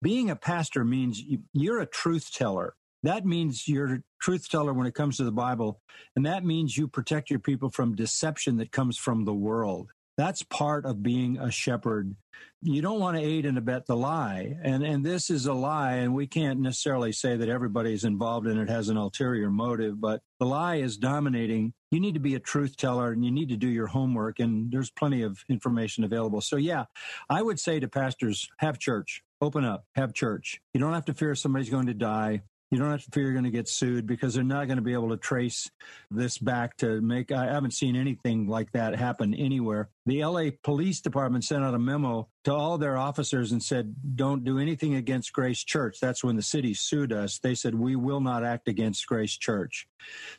Being 0.00 0.30
a 0.30 0.36
pastor 0.36 0.84
means 0.84 1.20
you're 1.52 1.80
a 1.80 1.86
truth 1.86 2.32
teller. 2.32 2.74
That 3.02 3.24
means 3.24 3.66
you're 3.66 3.94
a 3.94 4.02
truth 4.20 4.48
teller 4.48 4.72
when 4.72 4.86
it 4.86 4.94
comes 4.94 5.16
to 5.16 5.24
the 5.24 5.32
Bible. 5.32 5.80
And 6.16 6.26
that 6.26 6.44
means 6.44 6.76
you 6.76 6.88
protect 6.88 7.30
your 7.30 7.38
people 7.38 7.70
from 7.70 7.94
deception 7.94 8.56
that 8.58 8.72
comes 8.72 8.98
from 8.98 9.24
the 9.24 9.34
world. 9.34 9.90
That's 10.20 10.42
part 10.42 10.84
of 10.84 11.02
being 11.02 11.38
a 11.38 11.50
shepherd. 11.50 12.14
You 12.60 12.82
don't 12.82 13.00
want 13.00 13.16
to 13.16 13.22
aid 13.22 13.46
and 13.46 13.56
abet 13.56 13.86
the 13.86 13.96
lie. 13.96 14.54
And, 14.62 14.82
and 14.82 15.02
this 15.02 15.30
is 15.30 15.46
a 15.46 15.54
lie, 15.54 15.94
and 15.94 16.14
we 16.14 16.26
can't 16.26 16.60
necessarily 16.60 17.10
say 17.10 17.38
that 17.38 17.48
everybody 17.48 17.94
is 17.94 18.04
involved 18.04 18.46
in 18.46 18.58
it 18.58 18.68
has 18.68 18.90
an 18.90 18.98
ulterior 18.98 19.50
motive, 19.50 19.98
but 19.98 20.20
the 20.38 20.44
lie 20.44 20.76
is 20.76 20.98
dominating. 20.98 21.72
You 21.90 22.00
need 22.00 22.12
to 22.14 22.20
be 22.20 22.34
a 22.34 22.40
truth 22.40 22.76
teller 22.76 23.12
and 23.12 23.24
you 23.24 23.30
need 23.30 23.48
to 23.48 23.56
do 23.56 23.68
your 23.68 23.86
homework, 23.86 24.40
and 24.40 24.70
there's 24.70 24.90
plenty 24.90 25.22
of 25.22 25.42
information 25.48 26.04
available. 26.04 26.42
So, 26.42 26.56
yeah, 26.56 26.84
I 27.30 27.40
would 27.40 27.58
say 27.58 27.80
to 27.80 27.88
pastors, 27.88 28.46
have 28.58 28.78
church, 28.78 29.22
open 29.40 29.64
up, 29.64 29.86
have 29.94 30.12
church. 30.12 30.60
You 30.74 30.80
don't 30.80 30.92
have 30.92 31.06
to 31.06 31.14
fear 31.14 31.34
somebody's 31.34 31.70
going 31.70 31.86
to 31.86 31.94
die. 31.94 32.42
You 32.70 32.78
don't 32.78 32.90
have 32.92 33.02
to 33.02 33.10
fear 33.10 33.24
you're 33.24 33.32
going 33.32 33.44
to 33.44 33.50
get 33.50 33.68
sued 33.68 34.06
because 34.06 34.34
they're 34.34 34.44
not 34.44 34.68
going 34.68 34.76
to 34.76 34.82
be 34.82 34.92
able 34.92 35.08
to 35.08 35.16
trace 35.16 35.68
this 36.08 36.38
back 36.38 36.76
to 36.78 37.00
make. 37.00 37.32
I 37.32 37.46
haven't 37.46 37.72
seen 37.72 37.96
anything 37.96 38.46
like 38.46 38.70
that 38.72 38.94
happen 38.94 39.34
anywhere. 39.34 39.88
The 40.06 40.24
LA 40.24 40.50
Police 40.62 41.00
Department 41.00 41.42
sent 41.42 41.64
out 41.64 41.74
a 41.74 41.80
memo 41.80 42.28
to 42.44 42.54
all 42.54 42.78
their 42.78 42.96
officers 42.96 43.50
and 43.50 43.60
said, 43.60 43.96
don't 44.14 44.44
do 44.44 44.60
anything 44.60 44.94
against 44.94 45.32
Grace 45.32 45.64
Church. 45.64 45.98
That's 46.00 46.22
when 46.22 46.36
the 46.36 46.42
city 46.42 46.72
sued 46.72 47.12
us. 47.12 47.38
They 47.38 47.56
said, 47.56 47.74
we 47.74 47.96
will 47.96 48.20
not 48.20 48.44
act 48.44 48.68
against 48.68 49.06
Grace 49.06 49.36
Church. 49.36 49.88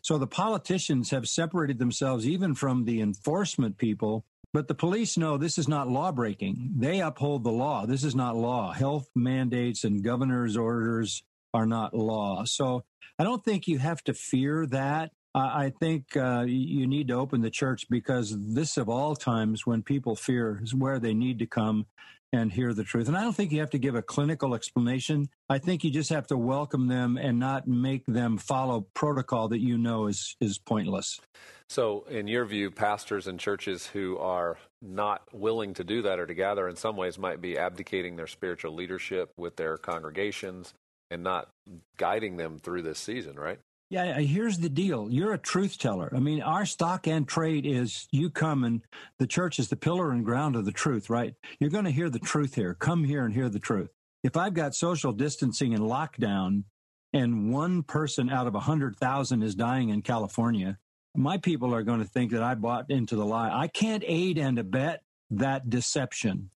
So 0.02 0.18
the 0.18 0.26
politicians 0.26 1.10
have 1.10 1.28
separated 1.28 1.80
themselves 1.80 2.26
even 2.26 2.56
from 2.56 2.86
the 2.86 3.02
enforcement 3.02 3.78
people 3.78 4.26
but 4.54 4.68
the 4.68 4.76
police 4.76 5.18
know 5.18 5.38
this 5.38 5.58
is 5.58 5.70
not 5.70 5.88
law 5.88 6.12
breaking. 6.12 6.74
They 6.76 7.00
uphold 7.00 7.46
the 7.46 7.52
law. 7.54 7.86
This 7.86 8.04
is 8.04 8.16
not 8.16 8.36
law. 8.36 8.74
Health 8.74 9.10
mandates 9.16 9.86
and 9.86 10.04
governor's 10.04 10.58
orders 10.58 11.24
are 11.54 11.66
not 11.66 11.94
law. 11.94 12.44
So 12.46 12.84
I 13.20 13.24
don't 13.24 13.44
think 13.44 13.68
you 13.68 13.80
have 13.80 14.04
to 14.06 14.14
fear 14.14 14.66
that. 14.68 15.12
I 15.34 15.72
think 15.80 16.18
uh, 16.18 16.44
you 16.46 16.88
need 16.88 17.08
to 17.08 17.14
open 17.14 17.42
the 17.42 17.50
church 17.50 17.86
because 17.90 18.36
this, 18.38 18.76
of 18.76 18.90
all 18.90 19.16
times, 19.16 19.66
when 19.66 19.82
people 19.82 20.14
fear, 20.14 20.60
is 20.62 20.76
where 20.76 21.00
they 21.00 21.14
need 21.14 21.40
to 21.40 21.46
come 21.46 21.86
and 22.34 22.52
hear 22.52 22.74
the 22.74 22.84
truth. 22.84 23.08
And 23.08 23.18
I 23.18 23.22
don't 23.22 23.36
think 23.36 23.52
you 23.52 23.60
have 23.60 23.70
to 23.72 23.78
give 23.78 23.96
a 23.96 24.02
clinical 24.02 24.56
explanation. 24.56 25.30
I 25.50 25.58
think 25.58 25.84
you 25.84 25.92
just 25.92 26.10
have 26.10 26.28
to 26.28 26.38
welcome 26.38 26.88
them 26.88 27.18
and 27.18 27.40
not 27.40 27.68
make 27.68 28.06
them 28.08 28.38
follow 28.38 28.88
protocol 28.94 29.48
that 29.50 29.60
you 29.60 29.78
know 29.78 30.08
is 30.08 30.36
is 30.42 30.58
pointless. 30.58 31.20
So, 31.68 32.06
in 32.10 32.28
your 32.28 32.44
view, 32.44 32.70
pastors 32.70 33.28
and 33.28 33.40
churches 33.40 33.88
who 33.88 34.18
are 34.18 34.58
not 34.82 35.22
willing 35.32 35.74
to 35.76 35.84
do 35.86 36.02
that 36.02 36.20
or 36.20 36.26
to 36.26 36.34
gather 36.34 36.68
in 36.68 36.76
some 36.76 36.98
ways 36.98 37.18
might 37.18 37.40
be 37.40 37.58
abdicating 37.58 38.18
their 38.18 38.28
spiritual 38.28 38.74
leadership 38.74 39.32
with 39.38 39.56
their 39.56 39.78
congregations 39.78 40.74
and 41.12 41.24
not 41.24 41.50
guiding 41.98 42.38
them 42.38 42.58
through 42.58 42.82
this 42.82 42.98
season, 42.98 43.36
right? 43.36 43.60
Yeah, 43.92 44.20
here's 44.20 44.58
the 44.58 44.70
deal. 44.70 45.10
You're 45.12 45.34
a 45.34 45.38
truth 45.38 45.78
teller. 45.78 46.12
I 46.16 46.20
mean, 46.20 46.42
our 46.42 46.66
stock 46.66 47.08
and 47.08 47.28
trade 47.28 47.66
is 47.66 48.08
you 48.10 48.30
come 48.30 48.64
and 48.64 48.82
the 49.20 49.28
church 49.28 49.60
is 49.60 49.68
the 49.68 49.76
pillar 49.76 50.12
and 50.12 50.24
ground 50.24 50.56
of 50.56 50.64
the 50.64 50.72
truth, 50.72 51.10
right? 51.10 51.36
You're 51.60 51.70
going 51.70 51.84
to 51.84 51.92
hear 51.92 52.10
the 52.10 52.18
truth 52.18 52.56
here. 52.56 52.74
Come 52.74 53.04
here 53.04 53.26
and 53.26 53.34
hear 53.34 53.50
the 53.50 53.60
truth. 53.60 53.90
If 54.24 54.38
I've 54.38 54.54
got 54.54 54.76
social 54.76 55.12
distancing 55.12 55.74
and 55.74 55.84
lockdown 55.84 56.64
and 57.12 57.52
one 57.52 57.84
person 57.84 58.30
out 58.30 58.48
of 58.48 58.54
a 58.54 58.60
100,000 58.60 59.44
is 59.44 59.56
dying 59.56 59.90
in 59.90 60.02
California, 60.02 60.78
my 61.14 61.38
people 61.38 61.76
are 61.76 61.84
going 61.84 62.00
to 62.00 62.08
think 62.08 62.32
that 62.32 62.44
I 62.44 62.56
bought 62.56 62.90
into 62.90 63.18
the 63.18 63.26
lie. 63.26 63.52
I 63.52 63.68
can't 63.68 64.06
aid 64.08 64.38
and 64.38 64.58
abet 64.58 65.00
that 65.32 65.70
deception. 65.70 66.50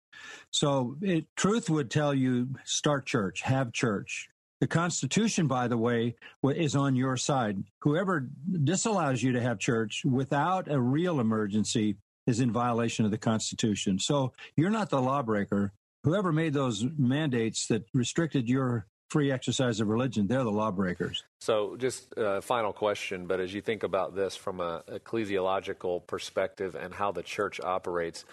So 0.53 0.97
it, 1.03 1.27
truth 1.37 1.69
would 1.69 1.91
tell 1.91 2.15
you 2.15 2.51
start 2.65 3.07
church, 3.07 3.43
have 3.43 3.73
church, 3.73 4.29
the 4.61 4.67
Constitution, 4.67 5.47
by 5.47 5.69
the 5.69 5.77
way, 5.77 6.15
is 6.43 6.77
on 6.77 6.97
your 6.97 7.17
side. 7.17 7.63
Whoever 7.81 8.29
disallows 8.65 9.23
you 9.23 9.33
to 9.33 9.41
have 9.41 9.59
church 9.59 10.03
without 10.05 10.71
a 10.71 10.81
real 10.81 11.21
emergency 11.21 11.97
is 12.27 12.41
in 12.41 12.53
violation 12.53 13.05
of 13.05 13.11
the 13.11 13.19
Constitution. 13.19 13.99
So 13.99 14.33
you're 14.57 14.71
not 14.71 14.91
the 14.91 15.01
lawbreaker. 15.01 15.73
Whoever 16.05 16.33
made 16.33 16.53
those 16.53 16.85
mandates 16.97 17.67
that 17.67 17.85
restricted 17.93 18.49
your 18.49 18.87
free 19.11 19.31
exercise 19.31 19.81
of 19.81 19.89
religion, 19.89 20.27
they're 20.27 20.45
the 20.45 20.51
lawbreakers. 20.51 21.25
So, 21.41 21.77
just 21.77 22.13
a 22.17 22.43
final 22.43 22.73
question, 22.73 23.27
but 23.27 23.41
as 23.41 23.55
you 23.55 23.61
think 23.61 23.83
about 23.83 24.15
this 24.15 24.35
from 24.35 24.61
an 24.61 24.81
ecclesiological 24.89 26.07
perspective 26.07 26.75
and 26.75 26.93
how 26.93 27.13
the 27.13 27.23
church 27.23 27.61
operates, 27.61 28.25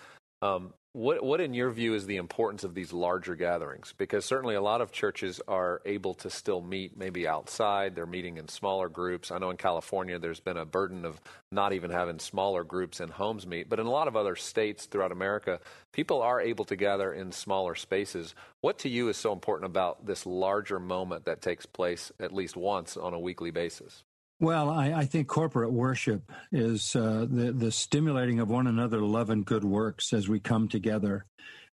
um, 0.41 0.73
what, 0.93 1.23
what, 1.23 1.39
in 1.39 1.53
your 1.53 1.71
view, 1.71 1.93
is 1.93 2.05
the 2.05 2.17
importance 2.17 2.65
of 2.65 2.75
these 2.75 2.91
larger 2.91 3.35
gatherings? 3.35 3.93
Because 3.97 4.25
certainly 4.25 4.55
a 4.55 4.61
lot 4.61 4.81
of 4.81 4.91
churches 4.91 5.39
are 5.47 5.81
able 5.85 6.13
to 6.15 6.29
still 6.29 6.61
meet 6.61 6.97
maybe 6.97 7.25
outside. 7.25 7.95
They're 7.95 8.05
meeting 8.05 8.35
in 8.35 8.49
smaller 8.49 8.89
groups. 8.89 9.31
I 9.31 9.37
know 9.37 9.51
in 9.51 9.57
California 9.57 10.19
there's 10.19 10.41
been 10.41 10.57
a 10.57 10.65
burden 10.65 11.05
of 11.05 11.21
not 11.49 11.71
even 11.71 11.91
having 11.91 12.19
smaller 12.19 12.65
groups 12.65 12.99
in 12.99 13.07
homes 13.07 13.47
meet. 13.47 13.69
But 13.69 13.79
in 13.79 13.85
a 13.85 13.91
lot 13.91 14.09
of 14.09 14.17
other 14.17 14.35
states 14.35 14.85
throughout 14.85 15.13
America, 15.13 15.61
people 15.93 16.21
are 16.21 16.41
able 16.41 16.65
to 16.65 16.75
gather 16.75 17.13
in 17.13 17.31
smaller 17.31 17.75
spaces. 17.75 18.35
What 18.59 18.79
to 18.79 18.89
you 18.89 19.07
is 19.07 19.15
so 19.15 19.31
important 19.31 19.67
about 19.67 20.05
this 20.05 20.25
larger 20.25 20.79
moment 20.79 21.23
that 21.23 21.41
takes 21.41 21.65
place 21.65 22.11
at 22.19 22.33
least 22.33 22.57
once 22.57 22.97
on 22.97 23.13
a 23.13 23.19
weekly 23.19 23.51
basis? 23.51 24.03
Well, 24.41 24.71
I, 24.71 24.91
I, 24.93 25.05
think 25.05 25.27
corporate 25.27 25.71
worship 25.71 26.31
is 26.51 26.95
uh, 26.95 27.27
the, 27.29 27.51
the 27.51 27.71
stimulating 27.71 28.39
of 28.39 28.49
one 28.49 28.65
another 28.65 28.99
love 29.01 29.29
and 29.29 29.45
good 29.45 29.63
works 29.63 30.13
as 30.13 30.27
we 30.27 30.39
come 30.39 30.67
together. 30.67 31.27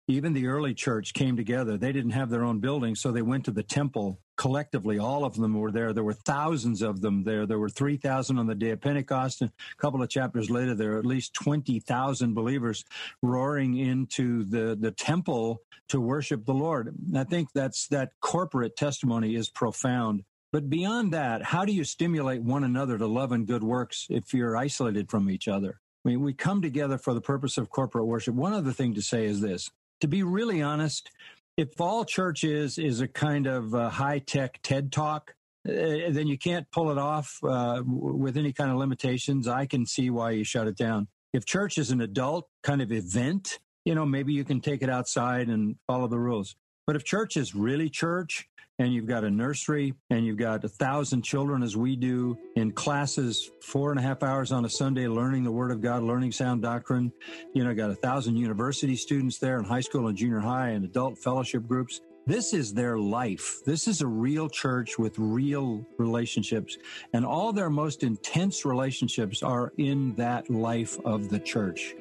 Even 0.09 0.33
the 0.33 0.47
early 0.47 0.74
church 0.74 1.13
came 1.13 1.38
together. 1.38 1.77
They 1.77 1.93
didn't 1.93 2.12
have 2.12 2.29
their 2.29 2.43
own 2.43 2.59
building, 2.59 2.93
so 2.95 3.09
they 3.09 3.21
went 3.21 3.45
to 3.45 3.51
the 3.51 3.63
temple 3.63 4.19
collectively. 4.36 5.00
All 5.00 5.24
of 5.24 5.36
them 5.36 5.53
were 5.53 5.71
there. 5.71 5.93
There 5.93 6.03
were 6.03 6.12
thousands 6.12 6.81
of 6.81 7.00
them 7.00 7.24
there. 7.24 7.45
There 7.45 7.57
were 7.57 7.69
3,000 7.69 8.38
on 8.38 8.47
the 8.47 8.55
day 8.55 8.71
of 8.71 8.81
Pentecost. 8.81 9.41
And 9.41 9.50
a 9.50 9.81
couple 9.81 10.03
of 10.03 10.09
chapters 10.09 10.50
later, 10.50 10.75
there 10.75 10.95
are 10.95 11.00
at 11.00 11.05
least 11.05 11.36
20,000 11.36 12.33
believers 12.33 12.83
roaring 13.24 13.77
into 13.77 14.43
the, 14.43 14.77
the 14.77 14.91
temple 14.91 15.62
to 15.88 16.01
worship 16.01 16.45
the 16.45 16.53
Lord. 16.53 16.93
And 17.07 17.17
I 17.17 17.24
think 17.24 17.47
that's 17.53 17.88
that 17.88 18.12
corporate 18.19 18.75
testimony 18.75 19.36
is 19.36 19.50
profound. 19.50 20.24
But 20.51 20.69
beyond 20.69 21.11
that, 21.13 21.43
how 21.43 21.65
do 21.65 21.73
you 21.73 21.83
stimulate 21.83 22.41
one 22.41 22.63
another 22.63 22.97
to 22.97 23.05
love 23.05 23.31
and 23.31 23.45
good 23.45 23.63
works 23.63 24.07
if 24.09 24.33
you're 24.33 24.55
isolated 24.55 25.09
from 25.09 25.29
each 25.29 25.47
other? 25.47 25.81
I 26.05 26.09
mean, 26.09 26.21
we 26.21 26.33
come 26.33 26.61
together 26.61 26.97
for 26.97 27.13
the 27.13 27.21
purpose 27.21 27.57
of 27.57 27.69
corporate 27.69 28.05
worship. 28.05 28.33
One 28.33 28.53
other 28.53 28.71
thing 28.71 28.93
to 28.93 29.01
say 29.01 29.25
is 29.25 29.41
this 29.41 29.69
to 30.01 30.07
be 30.07 30.23
really 30.23 30.61
honest, 30.61 31.09
if 31.57 31.79
all 31.81 32.05
church 32.05 32.43
is 32.43 32.77
is 32.77 33.01
a 33.01 33.07
kind 33.07 33.47
of 33.47 33.71
high 33.71 34.19
tech 34.19 34.59
TED 34.61 34.91
talk, 34.91 35.35
uh, 35.67 35.71
then 36.09 36.27
you 36.27 36.37
can't 36.37 36.69
pull 36.71 36.91
it 36.91 36.97
off 36.97 37.39
uh, 37.43 37.81
with 37.85 38.37
any 38.37 38.53
kind 38.53 38.71
of 38.71 38.77
limitations. 38.77 39.47
I 39.47 39.65
can 39.65 39.85
see 39.85 40.09
why 40.09 40.31
you 40.31 40.43
shut 40.43 40.67
it 40.67 40.77
down. 40.77 41.07
If 41.33 41.45
church 41.45 41.77
is 41.77 41.91
an 41.91 42.01
adult 42.01 42.47
kind 42.63 42.81
of 42.81 42.91
event, 42.91 43.59
you 43.85 43.95
know, 43.95 44.05
maybe 44.05 44.33
you 44.33 44.43
can 44.43 44.61
take 44.61 44.81
it 44.81 44.89
outside 44.89 45.49
and 45.49 45.75
follow 45.87 46.07
the 46.07 46.19
rules. 46.19 46.55
But 46.85 46.95
if 46.95 47.03
church 47.03 47.35
is 47.35 47.53
really 47.53 47.89
church, 47.89 48.47
and 48.79 48.93
you've 48.93 49.07
got 49.07 49.24
a 49.24 49.29
nursery 49.29 49.93
and 50.10 50.25
you've 50.25 50.38
got 50.38 50.63
a 50.63 50.69
thousand 50.69 51.24
children 51.24 51.63
as 51.63 51.75
we 51.75 51.96
do 51.96 52.38
in 52.55 52.72
classes 52.72 53.50
four 53.62 53.91
and 53.91 54.00
a 54.00 54.03
half 54.03 54.24
hours 54.24 54.51
on 54.51 54.65
a 54.65 54.69
sunday 54.69 55.07
learning 55.07 55.43
the 55.43 55.51
word 55.51 55.72
of 55.72 55.81
god 55.81 56.03
learning 56.03 56.31
sound 56.31 56.62
doctrine 56.62 57.12
you 57.53 57.63
know 57.63 57.74
got 57.74 57.89
a 57.89 57.96
thousand 57.96 58.36
university 58.36 58.96
students 58.96 59.38
there 59.38 59.60
in 59.60 59.65
high 59.65 59.81
school 59.81 60.07
and 60.07 60.17
junior 60.17 60.39
high 60.39 60.69
and 60.69 60.86
adult 60.86 61.17
fellowship 61.17 61.65
groups 61.67 62.01
this 62.27 62.53
is 62.53 62.74
their 62.74 62.98
life. 63.00 63.62
This 63.65 63.88
is 63.88 64.01
a 64.01 64.07
real 64.07 64.50
church 64.50 65.00
with 65.00 65.17
real 65.17 65.88
relationships. 65.98 66.77
And 67.13 67.25
all 67.25 67.53
their 67.53 67.69
most 67.69 68.03
intense 68.03 68.65
relationships 68.65 69.41
are 69.41 69.72
in 69.77 70.13
that 70.15 70.50
life 70.50 71.00
of 71.05 71.29
the 71.29 71.39
church. 71.39 71.96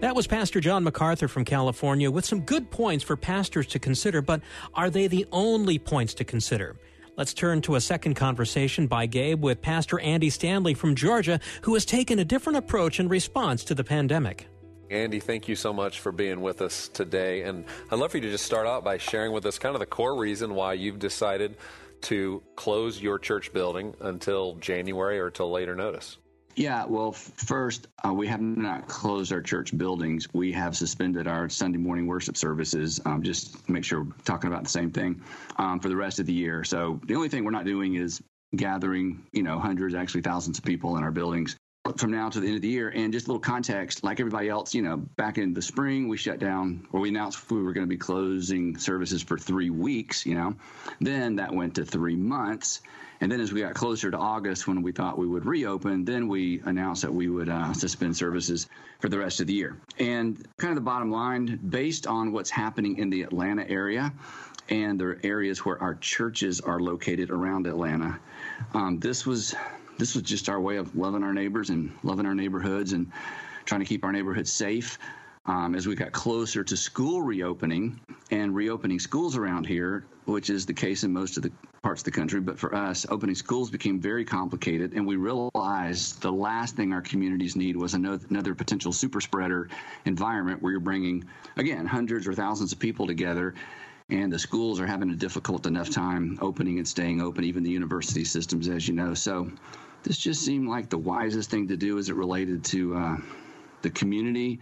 That 0.00 0.16
was 0.16 0.26
Pastor 0.26 0.60
John 0.60 0.82
MacArthur 0.82 1.28
from 1.28 1.44
California 1.44 2.10
with 2.10 2.24
some 2.24 2.40
good 2.40 2.70
points 2.70 3.04
for 3.04 3.18
pastors 3.18 3.66
to 3.66 3.78
consider, 3.78 4.22
but 4.22 4.40
are 4.72 4.88
they 4.88 5.08
the 5.08 5.26
only 5.30 5.78
points 5.78 6.14
to 6.14 6.24
consider? 6.24 6.76
Let's 7.18 7.34
turn 7.34 7.60
to 7.62 7.74
a 7.74 7.82
second 7.82 8.14
conversation 8.14 8.86
by 8.86 9.04
Gabe 9.04 9.44
with 9.44 9.60
Pastor 9.60 10.00
Andy 10.00 10.30
Stanley 10.30 10.72
from 10.72 10.94
Georgia, 10.94 11.38
who 11.60 11.74
has 11.74 11.84
taken 11.84 12.18
a 12.18 12.24
different 12.24 12.56
approach 12.56 12.98
in 12.98 13.10
response 13.10 13.62
to 13.64 13.74
the 13.74 13.84
pandemic. 13.84 14.46
Andy, 14.88 15.20
thank 15.20 15.48
you 15.48 15.54
so 15.54 15.70
much 15.70 16.00
for 16.00 16.12
being 16.12 16.40
with 16.40 16.62
us 16.62 16.88
today. 16.88 17.42
And 17.42 17.66
I'd 17.90 17.98
love 17.98 18.12
for 18.12 18.16
you 18.16 18.22
to 18.22 18.30
just 18.30 18.46
start 18.46 18.66
out 18.66 18.82
by 18.82 18.96
sharing 18.96 19.32
with 19.32 19.44
us 19.44 19.58
kind 19.58 19.74
of 19.74 19.80
the 19.80 19.86
core 19.86 20.16
reason 20.16 20.54
why 20.54 20.72
you've 20.72 20.98
decided 20.98 21.58
to 22.02 22.42
close 22.56 23.02
your 23.02 23.18
church 23.18 23.52
building 23.52 23.94
until 24.00 24.54
January 24.54 25.20
or 25.20 25.30
till 25.30 25.50
later 25.50 25.74
notice. 25.74 26.16
Yeah, 26.60 26.84
well, 26.84 27.12
first, 27.12 27.86
uh, 28.06 28.12
we 28.12 28.26
have 28.26 28.42
not 28.42 28.86
closed 28.86 29.32
our 29.32 29.40
church 29.40 29.74
buildings. 29.78 30.28
We 30.34 30.52
have 30.52 30.76
suspended 30.76 31.26
our 31.26 31.48
Sunday 31.48 31.78
morning 31.78 32.06
worship 32.06 32.36
services, 32.36 33.00
um, 33.06 33.22
just 33.22 33.64
to 33.64 33.72
make 33.72 33.82
sure 33.82 34.02
we're 34.02 34.12
talking 34.26 34.48
about 34.48 34.64
the 34.64 34.68
same 34.68 34.90
thing 34.90 35.22
um, 35.56 35.80
for 35.80 35.88
the 35.88 35.96
rest 35.96 36.20
of 36.20 36.26
the 36.26 36.34
year. 36.34 36.62
So 36.62 37.00
the 37.06 37.14
only 37.14 37.30
thing 37.30 37.46
we're 37.46 37.50
not 37.50 37.64
doing 37.64 37.94
is 37.94 38.22
gathering, 38.54 39.24
you 39.32 39.42
know, 39.42 39.58
hundreds, 39.58 39.94
actually 39.94 40.20
thousands 40.20 40.58
of 40.58 40.64
people 40.64 40.98
in 40.98 41.02
our 41.02 41.10
buildings 41.10 41.56
from 41.96 42.10
now 42.10 42.28
to 42.28 42.40
the 42.40 42.46
end 42.46 42.56
of 42.56 42.62
the 42.62 42.68
year. 42.68 42.90
And 42.90 43.10
just 43.10 43.26
a 43.26 43.30
little 43.30 43.40
context, 43.40 44.04
like 44.04 44.20
everybody 44.20 44.50
else, 44.50 44.74
you 44.74 44.82
know, 44.82 44.98
back 44.98 45.38
in 45.38 45.54
the 45.54 45.62
spring, 45.62 46.08
we 46.08 46.18
shut 46.18 46.40
down 46.40 46.86
or 46.92 47.00
we 47.00 47.08
announced 47.08 47.50
we 47.50 47.62
were 47.62 47.72
going 47.72 47.86
to 47.86 47.88
be 47.88 47.96
closing 47.96 48.76
services 48.76 49.22
for 49.22 49.38
three 49.38 49.70
weeks, 49.70 50.26
you 50.26 50.34
know. 50.34 50.54
Then 51.00 51.36
that 51.36 51.54
went 51.54 51.76
to 51.76 51.86
three 51.86 52.16
months. 52.16 52.82
And 53.20 53.30
then 53.30 53.40
as 53.40 53.52
we 53.52 53.60
got 53.60 53.74
closer 53.74 54.10
to 54.10 54.16
August, 54.16 54.66
when 54.66 54.80
we 54.82 54.92
thought 54.92 55.18
we 55.18 55.26
would 55.26 55.44
reopen, 55.44 56.04
then 56.04 56.26
we 56.26 56.62
announced 56.64 57.02
that 57.02 57.12
we 57.12 57.28
would 57.28 57.50
uh, 57.50 57.72
suspend 57.74 58.16
services 58.16 58.66
for 58.98 59.10
the 59.10 59.18
rest 59.18 59.40
of 59.40 59.46
the 59.46 59.52
year. 59.52 59.76
And 59.98 60.36
kind 60.56 60.70
of 60.70 60.76
the 60.76 60.80
bottom 60.80 61.10
line, 61.10 61.60
based 61.68 62.06
on 62.06 62.32
what's 62.32 62.48
happening 62.48 62.96
in 62.96 63.10
the 63.10 63.22
Atlanta 63.22 63.68
area 63.68 64.12
and 64.70 64.98
the 64.98 65.18
areas 65.22 65.64
where 65.66 65.80
our 65.82 65.96
churches 65.96 66.60
are 66.60 66.80
located 66.80 67.30
around 67.30 67.66
Atlanta, 67.66 68.18
um, 68.72 68.98
this 69.00 69.26
was 69.26 69.54
this 69.98 70.14
was 70.14 70.22
just 70.22 70.48
our 70.48 70.58
way 70.58 70.76
of 70.76 70.96
loving 70.96 71.22
our 71.22 71.34
neighbors 71.34 71.68
and 71.68 71.92
loving 72.02 72.24
our 72.24 72.34
neighborhoods 72.34 72.94
and 72.94 73.12
trying 73.66 73.82
to 73.82 73.86
keep 73.86 74.02
our 74.02 74.12
neighborhoods 74.12 74.50
safe. 74.50 74.98
Um, 75.44 75.74
as 75.74 75.86
we 75.86 75.94
got 75.94 76.12
closer 76.12 76.62
to 76.64 76.76
school 76.76 77.22
reopening 77.22 78.00
and 78.30 78.54
reopening 78.54 78.98
schools 78.98 79.36
around 79.36 79.66
here, 79.66 80.04
which 80.24 80.48
is 80.48 80.64
the 80.64 80.74
case 80.74 81.02
in 81.02 81.12
most 81.12 81.36
of 81.36 81.42
the 81.42 81.50
parts 81.82 82.02
of 82.02 82.04
the 82.04 82.10
country. 82.10 82.40
But 82.40 82.58
for 82.58 82.74
us, 82.74 83.06
opening 83.08 83.34
schools 83.34 83.70
became 83.70 84.00
very 84.00 84.24
complicated, 84.24 84.92
and 84.92 85.06
we 85.06 85.16
realized 85.16 86.20
the 86.20 86.32
last 86.32 86.76
thing 86.76 86.92
our 86.92 87.00
communities 87.00 87.56
need 87.56 87.76
was 87.76 87.94
another, 87.94 88.54
potential 88.54 88.92
super 88.92 89.20
spreader 89.20 89.68
environment 90.04 90.62
where 90.62 90.72
you're 90.72 90.80
bringing, 90.80 91.24
again, 91.56 91.86
hundreds 91.86 92.26
or 92.26 92.34
thousands 92.34 92.72
of 92.72 92.78
people 92.78 93.06
together. 93.06 93.54
And 94.10 94.32
the 94.32 94.38
schools 94.38 94.80
are 94.80 94.86
having 94.86 95.10
a 95.10 95.14
difficult 95.14 95.66
enough 95.66 95.88
time 95.88 96.38
opening 96.42 96.78
and 96.78 96.88
staying 96.88 97.22
open, 97.22 97.44
even 97.44 97.62
the 97.62 97.70
university 97.70 98.24
systems, 98.24 98.68
as 98.68 98.88
you 98.88 98.94
know. 98.94 99.14
So, 99.14 99.50
this 100.02 100.18
just 100.18 100.42
seemed 100.44 100.68
like 100.68 100.88
the 100.88 100.98
wisest 100.98 101.50
thing 101.50 101.68
to 101.68 101.76
do 101.76 101.98
as 101.98 102.08
it 102.08 102.16
related 102.16 102.64
to 102.64 102.96
uh, 102.96 103.16
the 103.82 103.90
community. 103.90 104.58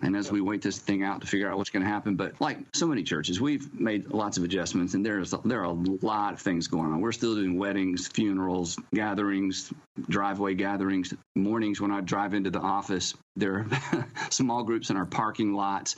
And 0.00 0.16
as 0.16 0.32
we 0.32 0.40
wait 0.40 0.62
this 0.62 0.78
thing 0.78 1.02
out 1.02 1.20
to 1.20 1.26
figure 1.26 1.50
out 1.50 1.58
what's 1.58 1.70
going 1.70 1.84
to 1.84 1.88
happen, 1.88 2.16
but 2.16 2.40
like 2.40 2.58
so 2.72 2.86
many 2.86 3.02
churches, 3.02 3.40
we've 3.40 3.78
made 3.78 4.10
lots 4.10 4.38
of 4.38 4.44
adjustments, 4.44 4.94
and 4.94 5.04
there's 5.04 5.34
there 5.44 5.60
are 5.60 5.64
a 5.64 5.72
lot 5.72 6.32
of 6.34 6.40
things 6.40 6.68
going 6.68 6.92
on. 6.92 7.00
We're 7.00 7.12
still 7.12 7.34
doing 7.34 7.58
weddings, 7.58 8.08
funerals, 8.08 8.76
gatherings, 8.94 9.72
driveway 10.08 10.54
gatherings, 10.54 11.12
mornings 11.34 11.80
when 11.80 11.90
I 11.90 12.00
drive 12.00 12.34
into 12.34 12.50
the 12.50 12.60
office. 12.60 13.14
There 13.36 13.66
are 13.92 14.06
small 14.30 14.64
groups 14.64 14.90
in 14.90 14.96
our 14.96 15.06
parking 15.06 15.52
lots. 15.52 15.96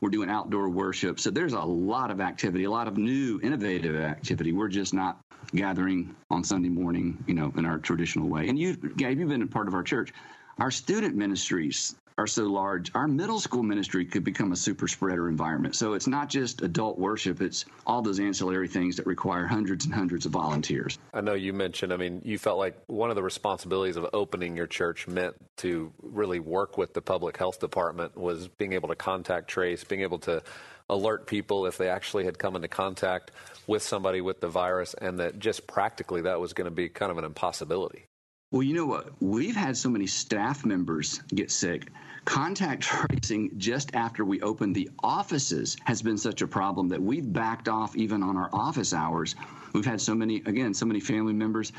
We're 0.00 0.10
doing 0.10 0.28
outdoor 0.28 0.68
worship. 0.68 1.20
So 1.20 1.30
there's 1.30 1.54
a 1.54 1.60
lot 1.60 2.10
of 2.10 2.20
activity, 2.20 2.64
a 2.64 2.70
lot 2.70 2.88
of 2.88 2.98
new, 2.98 3.40
innovative 3.42 3.96
activity. 3.96 4.52
We're 4.52 4.68
just 4.68 4.92
not 4.92 5.18
gathering 5.54 6.14
on 6.30 6.44
Sunday 6.44 6.68
morning, 6.68 7.24
you 7.26 7.34
know, 7.34 7.52
in 7.56 7.64
our 7.64 7.78
traditional 7.78 8.28
way. 8.28 8.48
And 8.48 8.58
you, 8.58 8.76
Gabe, 8.76 9.18
you've 9.18 9.28
been 9.28 9.42
a 9.42 9.46
part 9.46 9.68
of 9.68 9.74
our 9.74 9.82
church. 9.82 10.12
Our 10.58 10.70
student 10.70 11.14
ministries 11.16 11.94
are 12.18 12.26
so 12.26 12.44
large, 12.44 12.90
our 12.94 13.06
middle 13.06 13.38
school 13.38 13.62
ministry 13.62 14.06
could 14.06 14.24
become 14.24 14.52
a 14.52 14.56
super 14.56 14.88
spreader 14.88 15.28
environment. 15.28 15.74
So 15.76 15.92
it's 15.92 16.06
not 16.06 16.30
just 16.30 16.62
adult 16.62 16.98
worship, 16.98 17.42
it's 17.42 17.66
all 17.86 18.00
those 18.00 18.20
ancillary 18.20 18.68
things 18.68 18.96
that 18.96 19.06
require 19.06 19.46
hundreds 19.46 19.84
and 19.84 19.94
hundreds 19.94 20.24
of 20.24 20.32
volunteers. 20.32 20.98
I 21.12 21.20
know 21.20 21.34
you 21.34 21.52
mentioned, 21.52 21.92
I 21.92 21.98
mean, 21.98 22.22
you 22.24 22.38
felt 22.38 22.58
like 22.58 22.78
one 22.86 23.10
of 23.10 23.16
the 23.16 23.22
responsibilities 23.22 23.96
of 23.96 24.06
opening 24.14 24.56
your 24.56 24.66
church 24.66 25.06
meant 25.06 25.34
to 25.58 25.92
really 26.02 26.40
work 26.40 26.78
with 26.78 26.94
the 26.94 27.02
public 27.02 27.36
health 27.36 27.60
department 27.60 28.16
was 28.16 28.48
being 28.48 28.72
able 28.72 28.88
to 28.88 28.96
contact 28.96 29.48
trace, 29.48 29.84
being 29.84 30.00
able 30.00 30.18
to 30.20 30.42
alert 30.88 31.26
people 31.26 31.66
if 31.66 31.76
they 31.76 31.90
actually 31.90 32.24
had 32.24 32.38
come 32.38 32.56
into 32.56 32.68
contact 32.68 33.30
with 33.66 33.82
somebody 33.82 34.22
with 34.22 34.40
the 34.40 34.48
virus, 34.48 34.94
and 34.94 35.18
that 35.18 35.38
just 35.38 35.66
practically 35.66 36.22
that 36.22 36.40
was 36.40 36.54
going 36.54 36.66
to 36.66 36.70
be 36.70 36.88
kind 36.88 37.10
of 37.10 37.18
an 37.18 37.24
impossibility. 37.24 38.06
Well, 38.52 38.62
you 38.62 38.74
know 38.74 38.86
what? 38.86 39.08
We've 39.20 39.56
had 39.56 39.76
so 39.76 39.90
many 39.90 40.06
staff 40.06 40.64
members 40.64 41.18
get 41.34 41.50
sick. 41.50 41.88
Contact 42.26 42.82
tracing 42.82 43.52
just 43.56 43.94
after 43.94 44.24
we 44.24 44.42
opened 44.42 44.74
the 44.74 44.90
offices 45.02 45.76
has 45.84 46.02
been 46.02 46.18
such 46.18 46.42
a 46.42 46.46
problem 46.46 46.88
that 46.88 47.00
we've 47.00 47.32
backed 47.32 47.68
off 47.68 47.94
even 47.94 48.20
on 48.20 48.36
our 48.36 48.50
office 48.52 48.92
hours. 48.92 49.36
We've 49.72 49.86
had 49.86 50.00
so 50.00 50.12
many, 50.12 50.42
again, 50.44 50.74
so 50.74 50.86
many 50.86 50.98
family 50.98 51.32
members. 51.32 51.72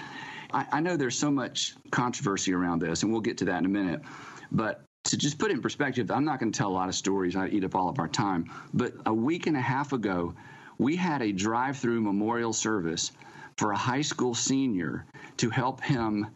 I, 0.54 0.66
I 0.72 0.80
know 0.80 0.96
there's 0.96 1.20
so 1.20 1.30
much 1.30 1.75
controversy 1.92 2.54
around 2.54 2.82
this, 2.82 3.04
and 3.04 3.12
we'll 3.12 3.22
get 3.22 3.38
to 3.39 3.46
that 3.46 3.60
in 3.60 3.66
a 3.66 3.70
minute. 3.70 4.01
But 4.50 4.86
to 5.04 5.18
just 5.18 5.38
put 5.38 5.51
it 5.51 5.56
in 5.56 5.62
perspective, 5.62 6.10
I'm 6.10 6.24
not 6.24 6.39
going 6.39 6.54
to 6.54 6.58
tell 6.58 6.70
a 6.70 6.72
lot 6.72 6.88
of 6.88 6.96
stories. 6.96 7.36
I 7.36 7.50
eat 7.50 7.66
up 7.66 7.75
all 7.75 7.89
of 7.89 8.00
our 8.00 8.08
time. 8.08 8.50
But 8.74 8.94
a 9.06 9.13
week 9.13 9.48
and 9.48 9.58
a 9.58 9.62
half 9.62 9.92
ago, 9.92 10.34
we 10.77 10.96
had 10.96 11.22
a 11.22 11.34
drive 11.34 11.77
through 11.77 12.00
memorial 12.00 12.54
service 12.54 13.12
for 13.58 13.74
a 13.74 13.77
high 13.77 14.01
school 14.01 14.34
senior 14.34 15.06
to 15.38 15.50
help 15.50 15.82
him 15.82 16.27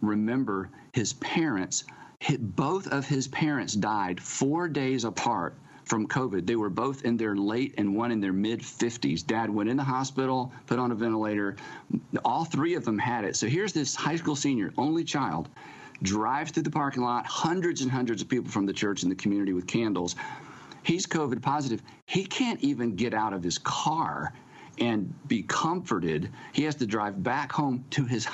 remember 0.00 0.70
his 0.94 1.12
parents. 1.12 1.84
Both 2.38 2.88
of 2.88 3.06
his 3.06 3.28
parents 3.28 3.74
died 3.74 4.20
four 4.20 4.68
days 4.68 5.04
apart 5.04 5.54
from 5.84 6.06
COVID. 6.06 6.46
They 6.46 6.56
were 6.56 6.68
both 6.68 7.04
in 7.04 7.16
their 7.16 7.34
late 7.34 7.74
and 7.78 7.96
one 7.96 8.10
in 8.10 8.20
their 8.20 8.32
mid 8.32 8.60
50s. 8.60 9.26
Dad 9.26 9.48
went 9.48 9.70
in 9.70 9.76
the 9.76 9.84
hospital, 9.84 10.52
put 10.66 10.78
on 10.78 10.90
a 10.90 10.94
ventilator. 10.94 11.56
All 12.24 12.44
three 12.44 12.74
of 12.74 12.84
them 12.84 12.98
had 12.98 13.24
it. 13.24 13.36
So 13.36 13.46
here's 13.46 13.72
this 13.72 13.94
high 13.94 14.16
school 14.16 14.36
senior, 14.36 14.72
only 14.76 15.04
child, 15.04 15.48
drives 16.02 16.50
through 16.50 16.64
the 16.64 16.70
parking 16.70 17.02
lot, 17.02 17.24
hundreds 17.24 17.80
and 17.80 17.90
hundreds 17.90 18.20
of 18.20 18.28
people 18.28 18.50
from 18.50 18.66
the 18.66 18.72
church 18.72 19.02
and 19.02 19.10
the 19.10 19.16
community 19.16 19.54
with 19.54 19.66
candles. 19.66 20.14
He's 20.82 21.06
COVID 21.06 21.40
positive. 21.40 21.82
He 22.06 22.24
can't 22.24 22.60
even 22.60 22.94
get 22.94 23.14
out 23.14 23.32
of 23.32 23.42
his 23.42 23.58
car 23.58 24.32
and 24.78 25.12
be 25.26 25.42
comforted. 25.42 26.30
He 26.52 26.64
has 26.64 26.74
to 26.76 26.86
drive 26.86 27.22
back 27.22 27.50
home 27.52 27.84
to 27.90 28.04
his 28.04 28.28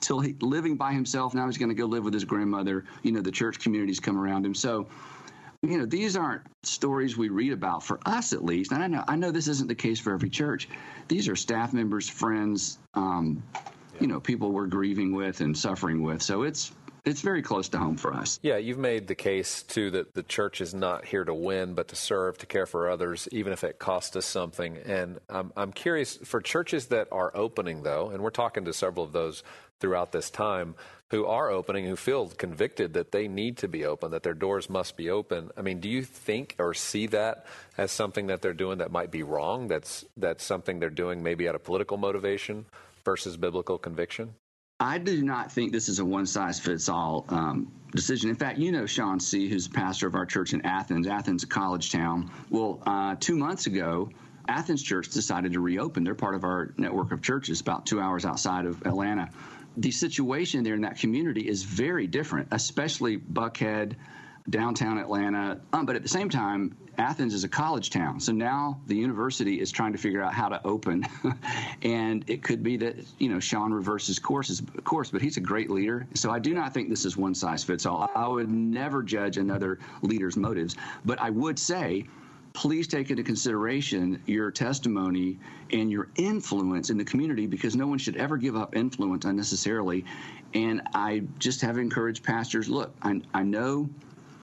till 0.00 0.20
he 0.20 0.34
living 0.40 0.76
by 0.76 0.92
himself. 0.92 1.34
Now 1.34 1.46
he's 1.46 1.58
going 1.58 1.68
to 1.68 1.74
go 1.74 1.86
live 1.86 2.04
with 2.04 2.14
his 2.14 2.24
grandmother. 2.24 2.84
You 3.02 3.12
know, 3.12 3.20
the 3.20 3.30
church 3.30 3.58
communities 3.58 4.00
come 4.00 4.18
around 4.18 4.44
him. 4.44 4.54
So, 4.54 4.86
you 5.62 5.78
know, 5.78 5.86
these 5.86 6.16
aren't 6.16 6.42
stories 6.62 7.16
we 7.16 7.28
read 7.28 7.52
about 7.52 7.82
for 7.82 7.98
us, 8.06 8.32
at 8.32 8.44
least. 8.44 8.72
And 8.72 8.82
I 8.82 8.86
know, 8.86 9.04
I 9.08 9.16
know 9.16 9.30
this 9.30 9.48
isn't 9.48 9.68
the 9.68 9.74
case 9.74 9.98
for 9.98 10.12
every 10.12 10.30
church. 10.30 10.68
These 11.08 11.28
are 11.28 11.36
staff 11.36 11.72
members, 11.72 12.08
friends, 12.08 12.78
um, 12.94 13.42
you 14.00 14.06
know, 14.06 14.20
people 14.20 14.52
we're 14.52 14.66
grieving 14.66 15.14
with 15.14 15.40
and 15.40 15.56
suffering 15.56 16.02
with. 16.02 16.22
So 16.22 16.42
it's 16.42 16.72
it's 17.06 17.20
very 17.20 17.40
close 17.40 17.68
to 17.68 17.78
home 17.78 17.96
for 17.96 18.12
us. 18.12 18.40
Yeah, 18.42 18.56
you've 18.56 18.78
made 18.78 19.06
the 19.06 19.14
case 19.14 19.62
too 19.62 19.92
that 19.92 20.14
the 20.14 20.24
church 20.24 20.60
is 20.60 20.74
not 20.74 21.04
here 21.04 21.24
to 21.24 21.32
win, 21.32 21.74
but 21.74 21.86
to 21.88 21.96
serve, 21.96 22.36
to 22.38 22.46
care 22.46 22.66
for 22.66 22.90
others, 22.90 23.28
even 23.30 23.52
if 23.52 23.62
it 23.62 23.78
costs 23.78 24.16
us 24.16 24.26
something. 24.26 24.76
And 24.78 25.20
I'm 25.28 25.52
I'm 25.56 25.72
curious 25.72 26.16
for 26.16 26.40
churches 26.40 26.86
that 26.86 27.06
are 27.12 27.30
opening 27.34 27.84
though, 27.84 28.10
and 28.10 28.22
we're 28.22 28.30
talking 28.30 28.64
to 28.64 28.72
several 28.72 29.04
of 29.04 29.12
those 29.12 29.44
throughout 29.80 30.12
this 30.12 30.30
time 30.30 30.74
who 31.10 31.24
are 31.26 31.50
opening, 31.50 31.86
who 31.86 31.94
feel 31.94 32.28
convicted 32.28 32.94
that 32.94 33.12
they 33.12 33.28
need 33.28 33.56
to 33.58 33.68
be 33.68 33.84
open, 33.84 34.10
that 34.10 34.24
their 34.24 34.34
doors 34.34 34.68
must 34.68 34.96
be 34.96 35.08
open. 35.08 35.50
I 35.56 35.62
mean, 35.62 35.78
do 35.78 35.88
you 35.88 36.02
think 36.02 36.56
or 36.58 36.74
see 36.74 37.06
that 37.08 37.46
as 37.78 37.92
something 37.92 38.26
that 38.26 38.42
they're 38.42 38.52
doing 38.52 38.78
that 38.78 38.90
might 38.90 39.12
be 39.12 39.22
wrong? 39.22 39.68
That's 39.68 40.04
that's 40.16 40.44
something 40.44 40.80
they're 40.80 40.90
doing 40.90 41.22
maybe 41.22 41.48
out 41.48 41.54
of 41.54 41.62
political 41.62 41.96
motivation 41.96 42.66
versus 43.04 43.36
biblical 43.36 43.78
conviction? 43.78 44.34
I 44.78 44.98
do 44.98 45.22
not 45.22 45.50
think 45.50 45.72
this 45.72 45.88
is 45.88 46.00
a 46.00 46.04
one 46.04 46.26
size 46.26 46.60
fits 46.60 46.90
all 46.90 47.24
um, 47.30 47.72
decision. 47.92 48.28
In 48.28 48.36
fact, 48.36 48.58
you 48.58 48.72
know 48.72 48.84
Sean 48.84 49.18
Seay, 49.18 49.48
who's 49.48 49.68
pastor 49.68 50.06
of 50.06 50.14
our 50.14 50.26
church 50.26 50.52
in 50.52 50.66
Athens. 50.66 51.06
Athens, 51.06 51.44
a 51.44 51.46
college 51.46 51.90
town. 51.90 52.30
Well, 52.50 52.82
uh, 52.84 53.14
two 53.18 53.36
months 53.36 53.66
ago, 53.66 54.10
Athens 54.48 54.82
Church 54.82 55.08
decided 55.08 55.52
to 55.54 55.60
reopen. 55.60 56.04
They're 56.04 56.14
part 56.14 56.34
of 56.34 56.44
our 56.44 56.74
network 56.76 57.12
of 57.12 57.22
churches, 57.22 57.60
about 57.60 57.86
two 57.86 58.00
hours 58.00 58.26
outside 58.26 58.66
of 58.66 58.82
Atlanta. 58.84 59.30
The 59.76 59.90
situation 59.90 60.64
there 60.64 60.74
in 60.74 60.80
that 60.82 60.98
community 60.98 61.48
is 61.48 61.62
very 61.62 62.06
different, 62.06 62.48
especially 62.50 63.18
Buckhead, 63.18 63.94
downtown 64.48 64.98
Atlanta. 64.98 65.60
Um, 65.72 65.86
but 65.86 65.96
at 65.96 66.02
the 66.02 66.08
same 66.08 66.28
time, 66.28 66.76
Athens 66.98 67.34
is 67.34 67.44
a 67.44 67.48
college 67.48 67.90
town. 67.90 68.20
So 68.20 68.32
now 68.32 68.80
the 68.86 68.96
university 68.96 69.60
is 69.60 69.70
trying 69.70 69.92
to 69.92 69.98
figure 69.98 70.22
out 70.22 70.32
how 70.32 70.48
to 70.48 70.64
open. 70.66 71.06
and 71.82 72.24
it 72.26 72.42
could 72.42 72.62
be 72.62 72.76
that, 72.78 72.96
you 73.18 73.28
know, 73.28 73.38
Sean 73.40 73.72
reverses 73.72 74.18
courses, 74.18 74.62
course, 74.84 75.10
but 75.10 75.20
he's 75.20 75.36
a 75.36 75.40
great 75.40 75.70
leader. 75.70 76.06
So 76.14 76.30
I 76.30 76.38
do 76.38 76.54
not 76.54 76.72
think 76.72 76.88
this 76.88 77.04
is 77.04 77.16
one 77.16 77.34
size 77.34 77.64
fits 77.64 77.86
all. 77.86 78.10
I 78.14 78.26
would 78.26 78.48
never 78.48 79.02
judge 79.02 79.36
another 79.36 79.78
leader's 80.02 80.36
motives. 80.36 80.76
But 81.04 81.20
I 81.20 81.30
would 81.30 81.58
say, 81.58 82.06
please 82.56 82.88
take 82.88 83.10
into 83.10 83.22
consideration 83.22 84.20
your 84.24 84.50
testimony 84.50 85.38
and 85.72 85.90
your 85.90 86.08
influence 86.16 86.88
in 86.88 86.96
the 86.96 87.04
community 87.04 87.46
because 87.46 87.76
no 87.76 87.86
one 87.86 87.98
should 87.98 88.16
ever 88.16 88.38
give 88.38 88.56
up 88.56 88.74
influence 88.74 89.26
unnecessarily. 89.26 90.02
And 90.54 90.80
I 90.94 91.24
just 91.38 91.60
have 91.60 91.76
encouraged 91.76 92.24
pastors 92.24 92.66
look, 92.70 92.96
I, 93.02 93.20
I 93.34 93.42
know 93.42 93.90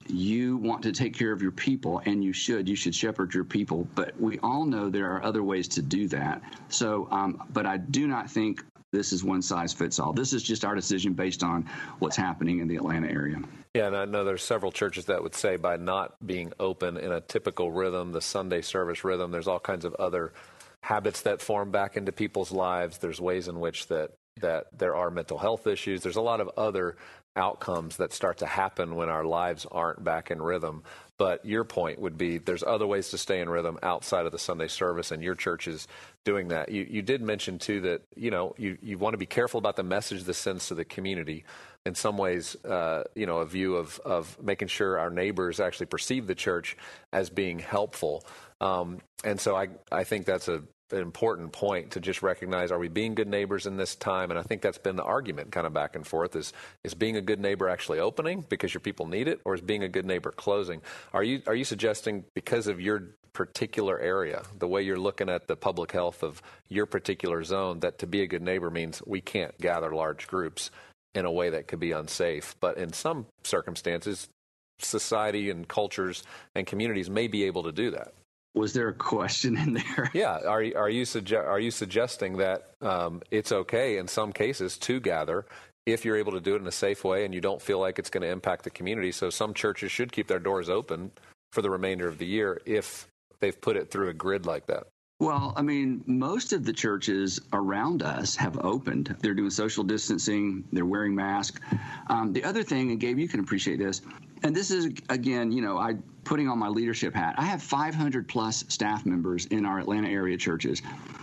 you 0.06 0.58
want 0.58 0.84
to 0.84 0.92
take 0.92 1.12
care 1.16 1.32
of 1.32 1.42
your 1.42 1.50
people, 1.50 2.02
and 2.04 2.22
you 2.22 2.32
should. 2.32 2.68
You 2.68 2.76
should 2.76 2.94
shepherd 2.94 3.34
your 3.34 3.42
people. 3.42 3.88
But 3.96 4.18
we 4.20 4.38
all 4.40 4.64
know 4.64 4.90
there 4.90 5.10
are 5.10 5.24
other 5.24 5.42
ways 5.42 5.66
to 5.68 5.82
do 5.82 6.06
that. 6.08 6.40
So, 6.68 7.08
um, 7.10 7.42
but 7.52 7.66
I 7.66 7.78
do 7.78 8.06
not 8.06 8.30
think 8.30 8.62
this 8.94 9.12
is 9.12 9.24
one 9.24 9.42
size 9.42 9.72
fits 9.72 9.98
all. 9.98 10.12
This 10.12 10.32
is 10.32 10.42
just 10.42 10.64
our 10.64 10.74
decision 10.74 11.12
based 11.12 11.42
on 11.42 11.68
what's 11.98 12.16
happening 12.16 12.60
in 12.60 12.68
the 12.68 12.76
Atlanta 12.76 13.10
area. 13.10 13.40
Yeah, 13.74 13.88
and 13.88 13.96
I 13.96 14.04
know 14.04 14.24
there's 14.24 14.42
several 14.42 14.70
churches 14.70 15.06
that 15.06 15.22
would 15.22 15.34
say 15.34 15.56
by 15.56 15.76
not 15.76 16.24
being 16.24 16.52
open 16.60 16.96
in 16.96 17.10
a 17.10 17.20
typical 17.20 17.72
rhythm, 17.72 18.12
the 18.12 18.20
Sunday 18.20 18.62
service 18.62 19.04
rhythm, 19.04 19.32
there's 19.32 19.48
all 19.48 19.60
kinds 19.60 19.84
of 19.84 19.94
other 19.94 20.32
habits 20.80 21.22
that 21.22 21.40
form 21.40 21.70
back 21.70 21.96
into 21.96 22.12
people's 22.12 22.52
lives. 22.52 22.98
There's 22.98 23.20
ways 23.20 23.48
in 23.48 23.58
which 23.58 23.88
that 23.88 24.12
that 24.40 24.66
there 24.76 24.96
are 24.96 25.10
mental 25.10 25.38
health 25.38 25.66
issues. 25.66 26.02
There's 26.02 26.16
a 26.16 26.20
lot 26.20 26.40
of 26.40 26.50
other 26.56 26.96
outcomes 27.36 27.96
that 27.96 28.12
start 28.12 28.38
to 28.38 28.46
happen 28.46 28.94
when 28.96 29.08
our 29.08 29.24
lives 29.24 29.66
aren't 29.70 30.02
back 30.02 30.30
in 30.30 30.40
rhythm. 30.40 30.82
But 31.16 31.44
your 31.44 31.62
point 31.62 32.00
would 32.00 32.18
be 32.18 32.38
there's 32.38 32.64
other 32.64 32.86
ways 32.86 33.10
to 33.10 33.18
stay 33.18 33.40
in 33.40 33.48
rhythm 33.48 33.78
outside 33.82 34.26
of 34.26 34.32
the 34.32 34.38
Sunday 34.38 34.66
service, 34.66 35.12
and 35.12 35.22
your 35.22 35.36
church 35.36 35.68
is 35.68 35.86
doing 36.24 36.48
that. 36.48 36.70
You, 36.70 36.86
you 36.90 37.02
did 37.02 37.22
mention, 37.22 37.58
too, 37.58 37.80
that 37.82 38.02
you 38.16 38.32
know 38.32 38.54
you, 38.58 38.78
you 38.82 38.98
want 38.98 39.14
to 39.14 39.18
be 39.18 39.26
careful 39.26 39.58
about 39.58 39.76
the 39.76 39.84
message 39.84 40.24
this 40.24 40.38
sends 40.38 40.66
to 40.68 40.74
the 40.74 40.84
community. 40.84 41.44
In 41.86 41.94
some 41.94 42.16
ways, 42.16 42.56
uh, 42.64 43.04
you 43.14 43.26
know, 43.26 43.38
a 43.38 43.46
view 43.46 43.76
of, 43.76 44.00
of 44.04 44.42
making 44.42 44.68
sure 44.68 44.98
our 44.98 45.10
neighbors 45.10 45.60
actually 45.60 45.86
perceive 45.86 46.26
the 46.26 46.34
church 46.34 46.76
as 47.12 47.30
being 47.30 47.58
helpful. 47.58 48.24
Um, 48.60 48.98
and 49.22 49.38
so 49.38 49.54
I, 49.54 49.68
I 49.92 50.04
think 50.04 50.24
that's 50.24 50.48
a, 50.48 50.62
an 50.90 50.98
important 50.98 51.52
point 51.52 51.92
to 51.92 52.00
just 52.00 52.22
recognize 52.22 52.70
are 52.70 52.78
we 52.78 52.88
being 52.88 53.14
good 53.14 53.28
neighbors 53.28 53.66
in 53.66 53.76
this 53.76 53.94
time? 53.94 54.30
And 54.30 54.38
i 54.38 54.42
think 54.42 54.62
that's 54.62 54.78
been 54.78 54.96
the 54.96 55.04
argument 55.04 55.50
kind 55.50 55.66
of 55.66 55.72
back 55.72 55.96
and 55.96 56.06
forth 56.06 56.36
is 56.36 56.52
is 56.82 56.94
being 56.94 57.16
a 57.16 57.20
good 57.20 57.40
neighbor 57.40 57.68
actually 57.68 58.00
opening 58.00 58.44
because 58.48 58.74
your 58.74 58.80
people 58.80 59.06
need 59.06 59.28
it 59.28 59.40
or 59.44 59.54
is 59.54 59.60
being 59.60 59.82
a 59.82 59.88
good 59.88 60.06
neighbor 60.06 60.30
closing? 60.30 60.82
Are 61.12 61.22
you 61.22 61.42
are 61.46 61.54
you 61.54 61.64
suggesting 61.64 62.24
because 62.34 62.66
of 62.66 62.80
your 62.80 63.14
particular 63.32 63.98
area 63.98 64.42
the 64.58 64.68
way 64.68 64.82
you're 64.82 64.98
looking 64.98 65.28
at 65.28 65.48
the 65.48 65.56
public 65.56 65.90
health 65.90 66.22
of 66.22 66.40
your 66.68 66.86
particular 66.86 67.42
zone 67.42 67.80
that 67.80 67.98
to 67.98 68.06
be 68.06 68.22
a 68.22 68.26
good 68.26 68.42
neighbor 68.42 68.70
means 68.70 69.02
we 69.06 69.20
can't 69.20 69.58
gather 69.58 69.92
large 69.92 70.28
groups 70.28 70.70
in 71.14 71.24
a 71.24 71.32
way 71.32 71.50
that 71.50 71.66
could 71.66 71.80
be 71.80 71.92
unsafe? 71.92 72.54
But 72.60 72.78
in 72.78 72.92
some 72.92 73.26
circumstances 73.42 74.28
society 74.80 75.50
and 75.50 75.66
cultures 75.66 76.24
and 76.54 76.66
communities 76.66 77.08
may 77.08 77.28
be 77.28 77.44
able 77.44 77.62
to 77.62 77.72
do 77.72 77.92
that 77.92 78.12
was 78.54 78.72
there 78.72 78.88
a 78.88 78.94
question 78.94 79.56
in 79.56 79.74
there? 79.74 80.10
Yeah. 80.14 80.38
Are, 80.46 80.64
are, 80.76 80.90
you, 80.90 81.04
suge- 81.04 81.36
are 81.36 81.60
you 81.60 81.70
suggesting 81.70 82.36
that 82.38 82.70
um, 82.80 83.22
it's 83.30 83.52
okay 83.52 83.98
in 83.98 84.08
some 84.08 84.32
cases 84.32 84.78
to 84.78 85.00
gather 85.00 85.44
if 85.86 86.04
you're 86.04 86.16
able 86.16 86.32
to 86.32 86.40
do 86.40 86.54
it 86.54 86.62
in 86.62 86.66
a 86.66 86.72
safe 86.72 87.04
way 87.04 87.24
and 87.24 87.34
you 87.34 87.40
don't 87.40 87.60
feel 87.60 87.80
like 87.80 87.98
it's 87.98 88.10
going 88.10 88.22
to 88.22 88.30
impact 88.30 88.64
the 88.64 88.70
community? 88.70 89.12
So 89.12 89.30
some 89.30 89.54
churches 89.54 89.90
should 89.90 90.12
keep 90.12 90.28
their 90.28 90.38
doors 90.38 90.68
open 90.68 91.10
for 91.52 91.62
the 91.62 91.70
remainder 91.70 92.08
of 92.08 92.18
the 92.18 92.26
year 92.26 92.60
if 92.64 93.06
they've 93.40 93.60
put 93.60 93.76
it 93.76 93.90
through 93.90 94.08
a 94.08 94.14
grid 94.14 94.46
like 94.46 94.66
that? 94.66 94.84
Well, 95.20 95.52
I 95.56 95.62
mean, 95.62 96.02
most 96.06 96.52
of 96.52 96.64
the 96.64 96.72
churches 96.72 97.40
around 97.52 98.02
us 98.02 98.34
have 98.36 98.58
opened. 98.64 99.14
They're 99.20 99.34
doing 99.34 99.50
social 99.50 99.84
distancing, 99.84 100.64
they're 100.72 100.84
wearing 100.84 101.14
masks. 101.14 101.60
Um, 102.08 102.32
the 102.32 102.42
other 102.42 102.64
thing, 102.64 102.90
and 102.90 102.98
Gabe, 102.98 103.18
you 103.18 103.28
can 103.28 103.40
appreciate 103.40 103.78
this, 103.78 104.02
and 104.44 104.54
this 104.54 104.70
is, 104.70 104.92
again, 105.08 105.50
you 105.50 105.62
know, 105.62 105.78
I 105.78 105.94
putting 106.24 106.48
on 106.48 106.58
my 106.58 106.68
leadership 106.68 107.14
hat. 107.14 107.34
I 107.38 107.44
have 107.44 107.62
500 107.62 108.28
plus 108.28 108.64
staff 108.68 109.04
members 109.04 109.46
in 109.46 109.66
our 109.66 109.78
Atlanta 109.78 110.08
area 110.08 110.36
churches 110.36 110.82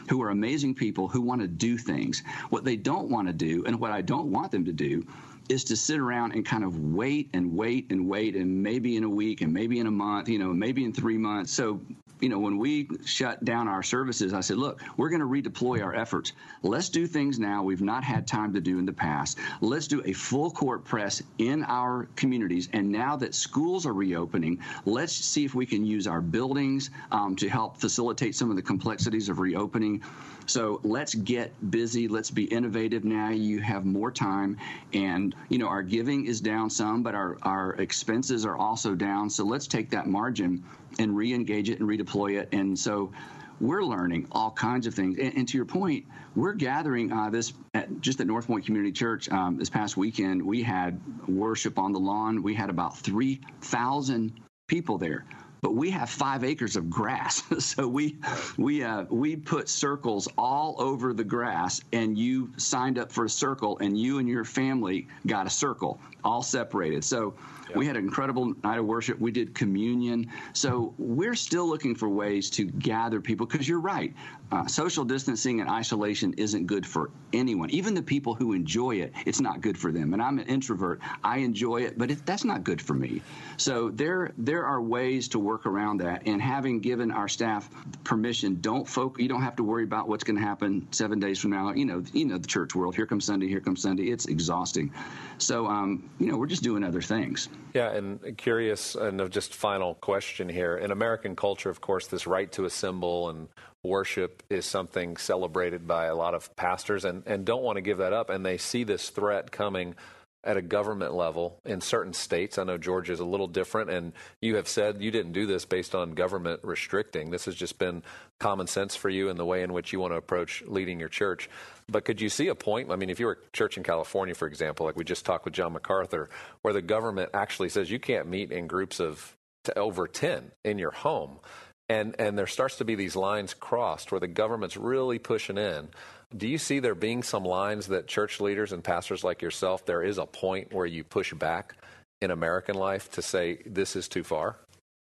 who 0.10 0.22
are 0.22 0.30
amazing 0.30 0.76
people 0.76 1.08
who 1.08 1.22
want 1.22 1.42
to 1.42 1.48
do 1.48 1.78
things. 1.78 2.24
What 2.50 2.64
they 2.66 2.76
don't 2.76 3.10
want 3.10 3.28
to 3.28 3.34
do, 3.34 3.64
and 3.66 3.80
what 3.80 3.92
I 3.92 4.02
don't 4.02 4.32
want 4.32 4.52
them 4.52 4.66
to 4.66 4.74
do, 4.74 5.06
is 5.50 5.64
to 5.66 5.76
sit 5.76 6.00
around 6.00 6.34
and 6.34 6.46
kind 6.46 6.64
of 6.64 6.80
wait 6.80 7.30
and 7.34 7.56
wait 7.56 7.92
and 7.92 8.08
wait 8.08 8.36
and 8.36 8.62
maybe 8.62 8.96
in 8.96 9.04
a 9.04 9.10
week 9.10 9.42
and 9.42 9.54
maybe 9.54 9.80
in 9.80 9.88
a 9.88 9.92
month, 9.92 10.30
you 10.30 10.40
know, 10.40 10.54
maybe 10.54 10.86
in 10.86 10.94
three 10.94 11.18
months. 11.18 11.52
So 11.52 11.82
you 12.22 12.30
know, 12.30 12.40
when 12.40 12.58
we 12.58 12.88
shut 13.04 13.44
down 13.44 13.68
our 13.68 13.84
services, 13.84 14.34
I 14.34 14.42
said, 14.42 14.58
look, 14.58 14.82
we're 14.96 15.10
going 15.10 15.22
to 15.22 15.28
redeploy 15.28 15.84
our 15.84 15.96
efforts. 15.96 16.34
Let's 16.62 16.90
do 16.90 17.08
things 17.08 17.40
now 17.40 17.64
we've 17.64 17.82
not 17.82 18.04
had 18.04 18.28
time 18.28 18.54
to 18.54 18.62
do 18.62 18.80
in 18.80 18.86
the 18.86 18.94
past. 18.94 19.40
Let's 19.60 19.88
do 19.88 20.02
a 20.06 20.14
full 20.14 20.52
court 20.52 20.86
press 20.86 21.22
in 21.40 21.64
our 21.64 22.08
communities. 22.16 22.70
And 22.74 22.92
now 22.92 23.16
that 23.18 23.34
schools 23.34 23.86
are 23.86 23.94
reopening, 23.94 24.60
let's 24.86 25.14
see 25.14 25.44
if 25.46 25.56
we 25.56 25.66
can 25.66 25.84
use 25.84 26.08
our 26.08 26.22
buildings 26.22 26.92
um, 27.12 27.36
to 27.38 27.50
help 27.50 27.78
facilitate 27.78 28.36
some 28.36 28.50
of 28.50 28.56
the 28.56 28.62
complexities 28.62 29.28
of 29.28 29.40
reopening. 29.40 30.04
So 30.52 30.82
let's 30.84 31.16
get 31.16 31.54
busy. 31.72 32.10
Let's 32.10 32.30
be 32.30 32.44
innovative 32.44 33.06
now. 33.06 33.30
You 33.30 33.60
have 33.62 33.86
more 33.86 34.12
time. 34.12 34.58
And, 34.92 35.34
you 35.48 35.58
know, 35.58 35.68
our 35.68 35.82
giving 35.82 36.26
is 36.26 36.42
down 36.42 36.70
some, 36.70 37.04
but 37.04 37.16
our, 37.16 37.38
our 37.44 37.76
expenses 37.76 38.46
are 38.46 38.58
also 38.58 38.94
down. 38.94 39.30
So 39.30 39.46
let's 39.46 39.66
take 39.66 39.90
that 39.92 40.08
margin 40.08 40.62
and 41.00 41.16
re-engage 41.16 41.70
it 41.70 41.80
and 41.80 41.88
redeploy 41.88 42.38
it. 42.38 42.50
And 42.52 42.78
so 42.78 43.14
we're 43.62 43.84
learning 43.84 44.28
all 44.34 44.52
kinds 44.52 44.88
of 44.88 44.94
things. 44.94 45.18
And, 45.18 45.38
and 45.38 45.48
to 45.48 45.58
your 45.58 45.66
point, 45.66 46.06
we're 46.36 46.54
gathering 46.54 47.14
uh, 47.14 47.30
this 47.30 47.54
at, 47.74 48.02
just 48.02 48.20
at 48.20 48.28
North 48.28 48.48
Point 48.48 48.66
Community 48.66 48.92
Church 48.92 49.30
um, 49.30 49.58
this 49.58 49.70
past 49.70 49.96
weekend. 49.96 50.42
We 50.42 50.64
had 50.64 51.00
worship 51.30 51.80
on 51.80 51.94
the 51.94 52.00
lawn. 52.00 52.44
We 52.44 52.56
had 52.56 52.70
about 52.70 52.98
3,000 52.98 54.34
people 54.68 54.98
there 54.98 55.24
but 55.62 55.76
we 55.76 55.92
have 55.92 56.10
five 56.10 56.44
acres 56.44 56.76
of 56.76 56.90
grass. 56.90 57.44
so 57.64 57.88
we 57.88 58.18
we 58.58 58.84
uh, 58.84 59.06
we 59.10 59.36
put 59.36 59.70
circles 59.70 60.28
all 60.38 60.76
over 60.80 61.14
the 61.14 61.24
grass, 61.24 61.82
and 61.94 62.18
you 62.18 62.50
signed 62.58 62.98
up 62.98 63.12
for 63.12 63.26
a 63.26 63.30
circle, 63.30 63.78
and 63.80 63.98
you 63.98 64.20
and 64.20 64.28
your 64.28 64.44
family 64.44 65.08
got 65.28 65.46
a 65.46 65.50
circle, 65.50 66.00
all 66.24 66.42
separated. 66.42 67.04
So 67.04 67.34
we 67.76 67.86
had 67.86 67.96
an 67.96 68.04
incredible 68.04 68.54
night 68.64 68.80
of 68.80 68.86
worship. 68.86 69.20
We 69.20 69.32
did 69.32 69.54
communion. 69.56 70.30
So 70.54 70.94
we're 70.98 71.36
still 71.36 71.68
looking 71.68 71.96
for 71.96 72.10
ways 72.10 72.50
to 72.52 72.66
gather 72.66 73.22
people 73.22 73.46
because 73.46 73.68
you're 73.68 73.80
right. 73.80 74.14
Uh, 74.52 74.68
social 74.68 75.06
distancing 75.06 75.62
and 75.62 75.70
isolation 75.70 76.34
isn't 76.34 76.66
good 76.66 76.86
for 76.86 77.10
anyone. 77.32 77.70
Even 77.70 77.94
the 77.94 78.02
people 78.02 78.36
who 78.36 78.52
enjoy 78.52 78.96
it, 78.96 79.14
it's 79.26 79.40
not 79.40 79.62
good 79.62 79.78
for 79.78 79.94
them. 79.94 80.14
And 80.14 80.22
I'm 80.22 80.40
an 80.40 80.48
introvert. 80.48 81.00
I 81.24 81.38
enjoy 81.38 81.84
it, 81.84 81.98
but 81.98 82.12
it, 82.12 82.26
that's 82.26 82.44
not 82.44 82.66
good 82.66 82.82
for 82.82 82.94
me. 82.94 83.22
So 83.56 83.90
there 83.90 84.34
there 84.38 84.66
are 84.66 84.82
ways 84.82 85.30
to 85.30 85.40
work 85.40 85.66
around 85.66 86.00
that. 86.00 86.24
And 86.26 86.42
having 86.42 86.82
given 86.82 87.12
our 87.12 87.30
staff 87.30 87.70
permission, 88.04 88.60
don't 88.60 88.86
focus. 88.86 89.22
You 89.22 89.30
don't 89.30 89.42
have 89.42 89.56
to 89.56 89.64
worry 89.64 89.84
about 89.86 90.10
what's 90.10 90.26
going 90.26 90.36
to 90.38 90.42
happen 90.42 90.86
seven 90.92 91.20
days 91.20 91.40
from 91.40 91.52
now. 91.52 91.72
You 91.72 91.86
know, 91.86 92.04
you 92.12 92.26
know 92.26 92.38
the 92.38 92.48
church 92.48 92.76
world. 92.76 92.94
Here 92.94 93.06
comes 93.06 93.24
Sunday. 93.24 93.48
Here 93.48 93.62
comes 93.62 93.82
Sunday. 93.82 94.12
It's 94.12 94.26
exhausting. 94.26 94.92
So 95.38 95.68
um, 95.68 96.10
you 96.20 96.28
know, 96.28 96.38
we're 96.38 96.48
just 96.48 96.64
doing 96.64 96.84
other 96.84 97.02
things. 97.02 97.48
Yeah, 97.74 97.92
and 97.92 98.38
curious, 98.38 98.96
and 98.96 99.32
just 99.32 99.56
final 99.56 99.96
question 99.96 100.50
here. 100.50 100.78
In 100.78 100.92
American 100.92 101.36
culture, 101.36 101.70
of 101.70 101.80
course, 101.80 102.08
this 102.08 102.28
right 102.28 102.52
to 102.54 102.66
assemble 102.66 103.30
and 103.30 103.48
worship 103.84 104.44
is 104.50 104.66
something 104.66 105.18
celebrated 105.18 105.88
by 105.88 106.06
a 106.06 106.16
lot 106.16 106.34
of 106.34 106.56
pastors 106.56 107.06
and, 107.06 107.24
and 107.26 107.46
don't 107.46 107.64
want 107.64 107.78
to 107.78 107.82
give 107.82 107.98
that 108.00 108.14
up. 108.14 108.30
And 108.30 108.46
they 108.46 108.58
see 108.58 108.84
this 108.84 109.10
threat 109.10 109.52
coming 109.52 109.96
at 110.44 110.58
a 110.58 110.62
government 110.62 111.14
level 111.14 111.60
in 111.66 111.82
certain 111.82 112.14
states. 112.14 112.58
I 112.58 112.64
know 112.64 112.78
Georgia 112.78 113.14
is 113.14 113.20
a 113.20 113.26
little 113.26 113.48
different, 113.48 113.92
and 113.92 114.14
you 114.42 114.56
have 114.56 114.68
said 114.68 115.02
you 115.02 115.12
didn't 115.12 115.34
do 115.34 115.46
this 115.46 115.66
based 115.66 115.94
on 115.94 116.12
government 116.12 116.62
restricting. 116.64 117.30
This 117.30 117.46
has 117.46 117.56
just 117.56 117.78
been 117.78 118.02
common 118.40 118.66
sense 118.66 118.96
for 118.96 119.10
you 119.10 119.30
in 119.30 119.38
the 119.38 119.46
way 119.46 119.62
in 119.62 119.72
which 119.72 119.94
you 119.94 120.00
want 120.00 120.14
to 120.14 120.18
approach 120.18 120.64
leading 120.66 121.00
your 121.00 121.10
church. 121.10 121.50
But 121.88 122.06
could 122.06 122.20
you 122.20 122.30
see 122.30 122.48
a 122.48 122.56
point? 122.56 122.92
I 122.92 122.96
mean, 122.96 123.10
if 123.10 123.20
you 123.20 123.28
were 123.28 123.40
a 123.46 123.52
church 123.56 123.78
in 123.78 123.84
California, 123.84 124.34
for 124.34 124.48
example, 124.48 124.86
like 124.86 124.96
we 124.96 125.04
just 125.04 125.26
talked 125.26 125.46
with 125.46 125.54
John 125.54 125.74
MacArthur, 125.74 126.30
where 126.64 126.74
the 126.74 126.82
government 126.82 127.30
actually 127.34 127.70
says 127.70 127.92
you 127.92 128.00
can't 128.00 128.28
meet 128.28 128.52
in 128.52 128.66
groups 128.66 129.00
of 129.00 129.36
over 129.76 130.08
10 130.08 130.52
in 130.64 130.80
your 130.80 130.92
home. 130.92 131.40
And, 131.88 132.16
and 132.18 132.38
there 132.38 132.48
starts 132.48 132.78
to 132.78 132.86
be 132.86 132.96
these 132.96 133.16
lines 133.16 133.54
crossed 133.54 134.12
where 134.12 134.20
the 134.20 134.28
government's 134.28 134.78
really 134.78 135.20
pushing 135.20 135.58
in 135.58 135.90
do 136.36 136.48
you 136.48 136.58
see 136.58 136.80
there 136.80 136.96
being 136.96 137.24
some 137.24 137.44
lines 137.44 137.88
that 137.88 138.08
church 138.08 138.40
leaders 138.40 138.72
and 138.72 138.84
pastors 138.84 139.24
like 139.24 139.42
yourself, 139.42 139.86
there 139.86 140.04
is 140.04 140.18
a 140.18 140.26
point 140.26 140.74
where 140.74 140.86
you 140.86 141.04
push 141.04 141.34
back 141.34 141.76
in 142.22 142.32
American 142.32 142.76
life 142.76 143.12
to 143.12 143.22
say 143.22 143.60
this 143.66 143.96
is 143.96 144.08
too 144.08 144.24
far? 144.24 144.58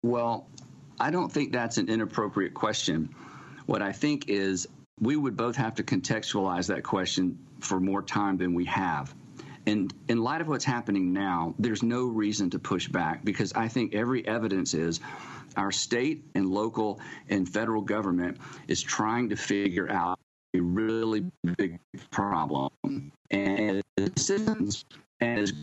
Well, 0.04 0.48
I 1.00 1.12
don't 1.12 1.32
think 1.32 1.52
that's 1.52 1.78
an 1.78 1.90
inappropriate 1.90 2.54
question. 2.54 3.14
What 3.66 3.82
I 3.82 3.92
think 3.92 4.30
is 4.30 4.68
we 5.00 5.16
would 5.16 5.38
both 5.38 5.56
have 5.56 5.76
to 5.76 5.84
contextualize 5.84 6.68
that 6.68 6.84
question 6.84 7.38
for 7.60 7.80
more 7.80 8.02
time 8.02 8.38
than 8.38 8.54
we 8.54 8.66
have. 8.66 9.14
And 9.66 9.94
in 10.08 10.20
light 10.20 10.40
of 10.40 10.48
what's 10.48 10.64
happening 10.64 11.12
now, 11.12 11.54
there's 11.60 11.84
no 11.84 12.06
reason 12.06 12.50
to 12.52 12.60
push 12.60 12.88
back 12.88 13.26
because 13.26 13.52
I 13.54 13.68
think 13.68 13.94
every 13.94 14.26
evidence 14.26 14.74
is 14.74 15.02
our 15.58 15.72
state 15.72 16.24
and 16.36 16.50
local 16.50 17.02
and 17.30 17.50
federal 17.50 17.82
government 17.82 18.38
is 18.68 18.82
trying 18.82 19.30
to 19.30 19.36
figure 19.36 19.92
out 19.92 20.18
really 20.60 21.26
big 21.58 21.80
problem. 22.12 22.72
And 23.32 23.84
citizens 24.16 24.86
and 25.20 25.40
as 25.40 25.54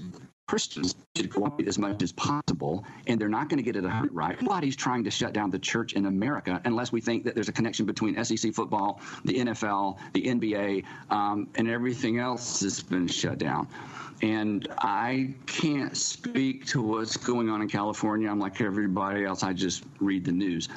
Christians 0.47 0.95
should 1.17 1.33
cooperate 1.33 1.69
as 1.69 1.79
much 1.79 2.03
as 2.03 2.13
possible, 2.13 2.85
and 3.07 3.19
they're 3.19 3.29
not 3.29 3.49
going 3.49 3.57
to 3.57 3.63
get 3.63 3.77
it 3.77 3.89
right. 4.13 4.41
Nobody's 4.43 4.77
trying 4.77 5.03
to 5.05 5.11
shut 5.11 5.33
down 5.33 5.51
the 5.51 5.59
church 5.59 5.95
in 5.95 6.05
America 6.05 6.61
unless 6.67 6.93
we 6.93 7.01
think 7.01 7.25
that 7.25 7.35
there's 7.35 7.49
a 7.49 7.53
connection 7.53 7.87
between 7.87 8.23
SEC 8.23 8.53
football, 8.53 9.01
the 9.25 9.35
NFL, 9.35 9.97
the 10.13 10.23
NBA, 10.23 10.85
um, 11.11 11.49
and 11.55 11.69
everything 11.69 12.19
else 12.19 12.61
that's 12.61 12.83
been 12.83 13.07
shut 13.07 13.39
down. 13.39 13.69
And 14.21 14.69
I 14.79 15.35
can't 15.47 15.97
speak 15.97 16.67
to 16.67 16.83
what's 16.83 17.17
going 17.17 17.49
on 17.49 17.63
in 17.63 17.69
California. 17.69 18.31
I'm 18.31 18.39
like 18.39 18.61
everybody 18.61 19.25
else. 19.25 19.43
I 19.43 19.55
just 19.55 19.85
read 19.99 20.25
the 20.25 20.33
news. 20.33 20.69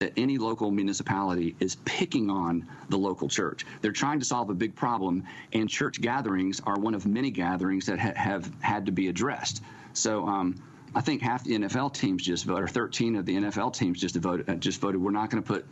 That 0.00 0.12
any 0.16 0.38
local 0.38 0.70
municipality 0.70 1.54
is 1.60 1.76
picking 1.84 2.30
on 2.30 2.68
the 2.88 2.98
local 2.98 3.28
church. 3.28 3.64
They're 3.80 3.92
trying 3.92 4.18
to 4.18 4.24
solve 4.24 4.50
a 4.50 4.54
big 4.54 4.74
problem, 4.74 5.24
and 5.52 5.68
church 5.68 6.00
gatherings 6.00 6.60
are 6.66 6.78
one 6.78 6.94
of 6.94 7.06
many 7.06 7.30
gatherings 7.30 7.86
that 7.86 7.98
ha- 7.98 8.14
have 8.16 8.50
had 8.60 8.86
to 8.86 8.92
be 8.92 9.08
addressed. 9.08 9.62
So, 9.92 10.26
um, 10.26 10.56
I 10.94 11.00
think 11.00 11.22
half 11.22 11.44
the 11.44 11.54
NFL 11.54 11.94
teams 11.94 12.22
just 12.22 12.44
voted, 12.44 12.64
or 12.64 12.68
13 12.68 13.16
of 13.16 13.24
the 13.24 13.36
NFL 13.36 13.74
teams 13.74 14.00
just 14.00 14.16
voted. 14.16 14.48
Uh, 14.48 14.54
just 14.56 14.80
voted. 14.80 15.00
We're 15.00 15.10
not 15.10 15.30
going 15.30 15.42
to 15.42 15.46
put 15.46 15.66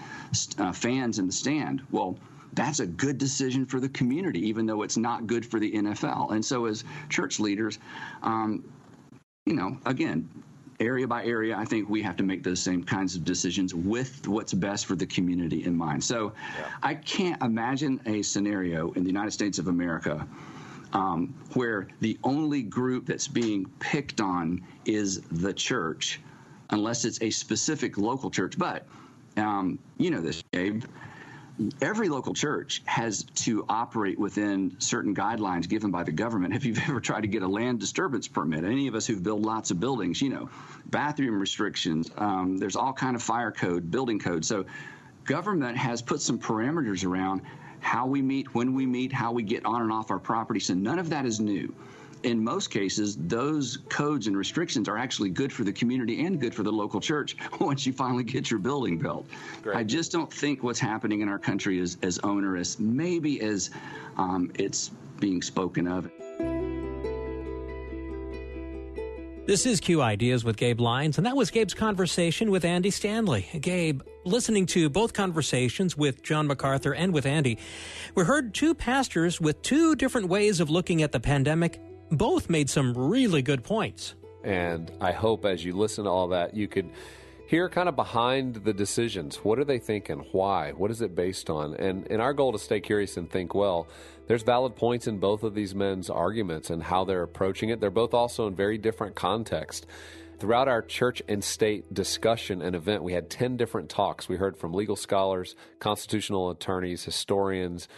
uh, 0.58 0.72
fans 0.72 1.18
in 1.18 1.26
the 1.26 1.32
stand. 1.32 1.82
Well, 1.90 2.16
that's 2.52 2.80
a 2.80 2.86
good 2.86 3.18
decision 3.18 3.66
for 3.66 3.80
the 3.80 3.88
community, 3.88 4.48
even 4.48 4.66
though 4.66 4.82
it's 4.82 4.96
not 4.96 5.26
good 5.26 5.44
for 5.44 5.60
the 5.60 5.70
NFL. 5.70 6.32
And 6.32 6.44
so, 6.44 6.66
as 6.66 6.84
church 7.08 7.38
leaders, 7.38 7.78
um, 8.22 8.64
you 9.46 9.54
know, 9.54 9.78
again, 9.84 10.28
area 10.80 11.06
by 11.06 11.24
area, 11.24 11.56
I 11.56 11.64
think 11.64 11.88
we 11.88 12.02
have 12.02 12.16
to 12.16 12.22
make 12.22 12.42
those 12.42 12.60
same 12.60 12.82
kinds 12.82 13.14
of 13.14 13.24
decisions 13.24 13.74
with 13.74 14.26
what's 14.26 14.54
best 14.54 14.86
for 14.86 14.96
the 14.96 15.06
community 15.06 15.64
in 15.64 15.76
mind. 15.76 16.02
So 16.02 16.32
yeah. 16.58 16.70
I 16.82 16.94
can't 16.94 17.40
imagine 17.42 18.00
a 18.06 18.22
scenario 18.22 18.90
in 18.92 19.02
the 19.02 19.08
United 19.08 19.32
States 19.32 19.58
of 19.58 19.68
America 19.68 20.26
um, 20.92 21.34
where 21.54 21.86
the 22.00 22.18
only 22.24 22.62
group 22.62 23.06
that's 23.06 23.28
being 23.28 23.66
picked 23.78 24.20
on 24.20 24.60
is 24.86 25.20
the 25.30 25.52
church, 25.52 26.20
unless 26.70 27.04
it's 27.04 27.20
a 27.22 27.30
specific 27.30 27.98
local 27.98 28.30
church. 28.30 28.58
But 28.58 28.86
um, 29.36 29.78
you 29.98 30.10
know 30.10 30.20
this, 30.20 30.42
Gabe 30.52 30.84
every 31.80 32.08
local 32.08 32.34
church 32.34 32.82
has 32.84 33.24
to 33.34 33.64
operate 33.68 34.18
within 34.18 34.76
certain 34.78 35.14
guidelines 35.14 35.68
given 35.68 35.90
by 35.90 36.04
the 36.04 36.12
government. 36.12 36.54
If 36.54 36.64
you've 36.64 36.78
ever 36.88 37.00
tried 37.00 37.22
to 37.22 37.28
get 37.28 37.42
a 37.42 37.48
land 37.48 37.80
disturbance 37.80 38.28
permit, 38.28 38.64
any 38.64 38.86
of 38.86 38.94
us 38.94 39.06
who've 39.06 39.22
built 39.22 39.40
lots 39.40 39.70
of 39.70 39.80
buildings, 39.80 40.20
you 40.20 40.30
know, 40.30 40.50
bathroom 40.86 41.40
restrictions, 41.40 42.10
um, 42.16 42.58
there's 42.58 42.76
all 42.76 42.92
kind 42.92 43.16
of 43.16 43.22
fire 43.22 43.52
code, 43.52 43.90
building 43.90 44.18
code. 44.18 44.44
So 44.44 44.66
government 45.24 45.76
has 45.76 46.02
put 46.02 46.20
some 46.20 46.38
parameters 46.38 47.04
around 47.04 47.42
how 47.80 48.06
we 48.06 48.20
meet, 48.20 48.54
when 48.54 48.74
we 48.74 48.86
meet, 48.86 49.12
how 49.12 49.32
we 49.32 49.42
get 49.42 49.64
on 49.64 49.82
and 49.82 49.92
off 49.92 50.10
our 50.10 50.18
property. 50.18 50.60
So 50.60 50.74
none 50.74 50.98
of 50.98 51.10
that 51.10 51.24
is 51.24 51.40
new 51.40 51.74
in 52.22 52.42
most 52.42 52.70
cases, 52.70 53.16
those 53.16 53.78
codes 53.88 54.26
and 54.26 54.36
restrictions 54.36 54.88
are 54.88 54.98
actually 54.98 55.30
good 55.30 55.52
for 55.52 55.64
the 55.64 55.72
community 55.72 56.24
and 56.24 56.40
good 56.40 56.54
for 56.54 56.62
the 56.62 56.72
local 56.72 57.00
church 57.00 57.36
once 57.60 57.86
you 57.86 57.92
finally 57.92 58.24
get 58.24 58.50
your 58.50 58.60
building 58.60 58.98
built. 58.98 59.26
Great. 59.62 59.76
I 59.76 59.84
just 59.84 60.12
don't 60.12 60.32
think 60.32 60.62
what's 60.62 60.80
happening 60.80 61.20
in 61.20 61.28
our 61.28 61.38
country 61.38 61.78
is 61.78 61.96
as 62.02 62.18
onerous, 62.20 62.78
maybe 62.78 63.40
as 63.40 63.70
um, 64.16 64.50
it's 64.58 64.90
being 65.18 65.42
spoken 65.42 65.86
of. 65.86 66.10
This 69.46 69.66
is 69.66 69.80
Q 69.80 70.00
Ideas 70.00 70.44
with 70.44 70.56
Gabe 70.56 70.80
Lyons, 70.80 71.16
and 71.18 71.26
that 71.26 71.34
was 71.34 71.50
Gabe's 71.50 71.74
conversation 71.74 72.52
with 72.52 72.64
Andy 72.64 72.90
Stanley. 72.90 73.48
Gabe, 73.60 74.02
listening 74.24 74.64
to 74.66 74.88
both 74.88 75.12
conversations 75.12 75.96
with 75.96 76.22
John 76.22 76.46
MacArthur 76.46 76.94
and 76.94 77.12
with 77.12 77.26
Andy, 77.26 77.58
we 78.14 78.22
heard 78.22 78.54
two 78.54 78.74
pastors 78.74 79.40
with 79.40 79.60
two 79.62 79.96
different 79.96 80.28
ways 80.28 80.60
of 80.60 80.70
looking 80.70 81.02
at 81.02 81.10
the 81.10 81.18
pandemic. 81.18 81.80
Both 82.10 82.50
made 82.50 82.68
some 82.68 82.96
really 82.96 83.42
good 83.42 83.62
points. 83.62 84.14
And 84.42 84.90
I 85.00 85.12
hope 85.12 85.44
as 85.44 85.64
you 85.64 85.74
listen 85.74 86.04
to 86.04 86.10
all 86.10 86.28
that, 86.28 86.56
you 86.56 86.66
could 86.66 86.90
hear 87.46 87.68
kind 87.68 87.88
of 87.88 87.96
behind 87.96 88.56
the 88.56 88.72
decisions. 88.72 89.36
What 89.38 89.58
are 89.58 89.64
they 89.64 89.78
thinking? 89.78 90.24
Why? 90.32 90.72
What 90.72 90.90
is 90.90 91.02
it 91.02 91.14
based 91.14 91.50
on? 91.50 91.74
And 91.74 92.06
in 92.06 92.20
our 92.20 92.32
goal 92.32 92.52
to 92.52 92.58
stay 92.58 92.80
curious 92.80 93.16
and 93.16 93.30
think 93.30 93.54
well, 93.54 93.86
there's 94.28 94.42
valid 94.42 94.76
points 94.76 95.06
in 95.06 95.18
both 95.18 95.42
of 95.42 95.54
these 95.54 95.74
men's 95.74 96.08
arguments 96.08 96.70
and 96.70 96.82
how 96.82 97.04
they're 97.04 97.22
approaching 97.22 97.70
it. 97.70 97.80
They're 97.80 97.90
both 97.90 98.14
also 98.14 98.46
in 98.46 98.54
very 98.54 98.78
different 98.78 99.14
context. 99.14 99.86
Throughout 100.38 100.68
our 100.68 100.80
church 100.80 101.22
and 101.28 101.44
state 101.44 101.92
discussion 101.92 102.62
and 102.62 102.74
event, 102.74 103.02
we 103.02 103.12
had 103.12 103.28
10 103.28 103.56
different 103.56 103.90
talks. 103.90 104.28
We 104.28 104.36
heard 104.36 104.56
from 104.56 104.72
legal 104.72 104.96
scholars, 104.96 105.54
constitutional 105.80 106.50
attorneys, 106.50 107.04
historians, 107.04 107.88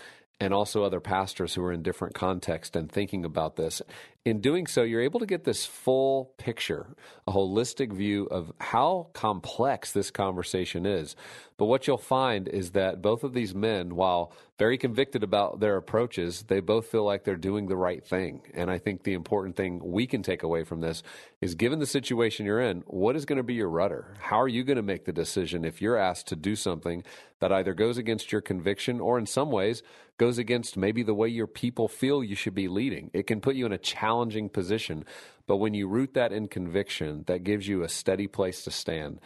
and 0.42 0.52
also 0.52 0.82
other 0.82 0.98
pastors 0.98 1.54
who 1.54 1.62
are 1.62 1.72
in 1.72 1.82
different 1.82 2.14
contexts 2.14 2.74
and 2.74 2.90
thinking 2.90 3.24
about 3.24 3.54
this. 3.54 3.80
In 4.24 4.40
doing 4.40 4.66
so, 4.66 4.82
you're 4.82 5.00
able 5.00 5.20
to 5.20 5.26
get 5.26 5.44
this 5.44 5.64
full 5.64 6.32
picture, 6.36 6.88
a 7.28 7.32
holistic 7.32 7.92
view 7.92 8.24
of 8.24 8.52
how 8.58 9.08
complex 9.12 9.92
this 9.92 10.10
conversation 10.10 10.84
is. 10.84 11.14
But 11.62 11.66
what 11.66 11.86
you'll 11.86 11.96
find 11.96 12.48
is 12.48 12.72
that 12.72 13.00
both 13.00 13.22
of 13.22 13.34
these 13.34 13.54
men, 13.54 13.94
while 13.94 14.32
very 14.58 14.76
convicted 14.76 15.22
about 15.22 15.60
their 15.60 15.76
approaches, 15.76 16.42
they 16.48 16.58
both 16.58 16.88
feel 16.88 17.04
like 17.04 17.22
they're 17.22 17.36
doing 17.36 17.68
the 17.68 17.76
right 17.76 18.04
thing. 18.04 18.42
And 18.52 18.68
I 18.68 18.78
think 18.78 19.04
the 19.04 19.12
important 19.12 19.54
thing 19.54 19.80
we 19.80 20.08
can 20.08 20.24
take 20.24 20.42
away 20.42 20.64
from 20.64 20.80
this 20.80 21.04
is 21.40 21.54
given 21.54 21.78
the 21.78 21.86
situation 21.86 22.46
you're 22.46 22.60
in, 22.60 22.80
what 22.88 23.14
is 23.14 23.24
going 23.24 23.36
to 23.36 23.44
be 23.44 23.54
your 23.54 23.68
rudder? 23.68 24.12
How 24.18 24.40
are 24.40 24.48
you 24.48 24.64
going 24.64 24.76
to 24.76 24.82
make 24.82 25.04
the 25.04 25.12
decision 25.12 25.64
if 25.64 25.80
you're 25.80 25.96
asked 25.96 26.26
to 26.30 26.34
do 26.34 26.56
something 26.56 27.04
that 27.38 27.52
either 27.52 27.74
goes 27.74 27.96
against 27.96 28.32
your 28.32 28.40
conviction 28.40 29.00
or 29.00 29.16
in 29.16 29.26
some 29.26 29.52
ways 29.52 29.84
goes 30.18 30.38
against 30.38 30.76
maybe 30.76 31.04
the 31.04 31.14
way 31.14 31.28
your 31.28 31.46
people 31.46 31.86
feel 31.86 32.24
you 32.24 32.34
should 32.34 32.56
be 32.56 32.66
leading? 32.66 33.08
It 33.12 33.28
can 33.28 33.40
put 33.40 33.54
you 33.54 33.66
in 33.66 33.72
a 33.72 33.78
challenging 33.78 34.48
position. 34.48 35.04
But 35.46 35.58
when 35.58 35.74
you 35.74 35.86
root 35.86 36.14
that 36.14 36.32
in 36.32 36.48
conviction, 36.48 37.22
that 37.28 37.44
gives 37.44 37.68
you 37.68 37.84
a 37.84 37.88
steady 37.88 38.26
place 38.26 38.64
to 38.64 38.72
stand. 38.72 39.20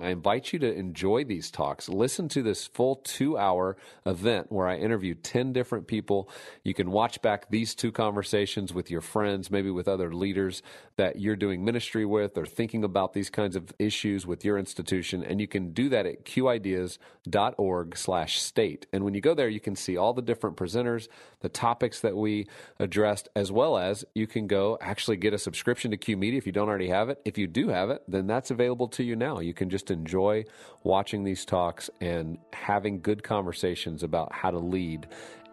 I 0.00 0.10
invite 0.10 0.52
you 0.52 0.60
to 0.60 0.72
enjoy 0.72 1.24
these 1.24 1.50
talks. 1.50 1.88
Listen 1.88 2.28
to 2.28 2.40
this 2.40 2.68
full 2.68 2.96
two 3.02 3.36
hour 3.36 3.76
event 4.06 4.46
where 4.52 4.68
I 4.68 4.76
interview 4.76 5.14
10 5.14 5.52
different 5.52 5.88
people. 5.88 6.30
You 6.62 6.72
can 6.72 6.92
watch 6.92 7.20
back 7.20 7.50
these 7.50 7.74
two 7.74 7.90
conversations 7.90 8.72
with 8.72 8.92
your 8.92 9.00
friends, 9.00 9.50
maybe 9.50 9.72
with 9.72 9.88
other 9.88 10.14
leaders 10.14 10.62
that 10.98 11.18
you're 11.18 11.34
doing 11.34 11.64
ministry 11.64 12.04
with 12.04 12.38
or 12.38 12.46
thinking 12.46 12.84
about 12.84 13.12
these 13.12 13.28
kinds 13.28 13.56
of 13.56 13.72
issues 13.80 14.24
with 14.24 14.44
your 14.44 14.56
institution. 14.56 15.24
And 15.24 15.40
you 15.40 15.48
can 15.48 15.72
do 15.72 15.88
that 15.88 16.06
at 16.06 16.24
qideas.org 16.24 17.96
slash 17.96 18.40
state. 18.40 18.86
And 18.92 19.04
when 19.04 19.14
you 19.14 19.20
go 19.20 19.34
there, 19.34 19.48
you 19.48 19.60
can 19.60 19.74
see 19.74 19.96
all 19.96 20.12
the 20.12 20.22
different 20.22 20.56
presenters, 20.56 21.08
the 21.40 21.48
topics 21.48 21.98
that 22.02 22.16
we 22.16 22.46
addressed, 22.78 23.28
as 23.34 23.50
well 23.50 23.76
as 23.76 24.04
you 24.14 24.28
can 24.28 24.46
go 24.46 24.78
actually 24.80 25.16
get 25.16 25.34
a 25.34 25.38
subscription 25.38 25.90
to 25.90 25.96
Q 25.96 26.16
Media 26.16 26.38
if 26.38 26.46
you 26.46 26.52
don't 26.52 26.68
already 26.68 26.88
have 26.88 27.08
it. 27.08 27.20
If 27.24 27.36
you 27.36 27.48
do 27.48 27.70
have 27.70 27.90
it, 27.90 28.04
then 28.06 28.28
that's 28.28 28.52
available 28.52 28.86
to 28.88 29.02
you 29.02 29.16
now. 29.16 29.40
You 29.40 29.54
can 29.54 29.68
just 29.88 29.98
enjoy 29.98 30.44
watching 30.84 31.24
these 31.24 31.44
talks 31.44 31.88
and 32.00 32.38
having 32.52 33.00
good 33.00 33.22
conversations 33.22 34.02
about 34.02 34.32
how 34.32 34.50
to 34.50 34.58
lead 34.58 35.06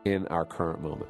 in 0.04 0.28
our 0.28 0.46
current 0.46 0.82
moment. 0.82 1.10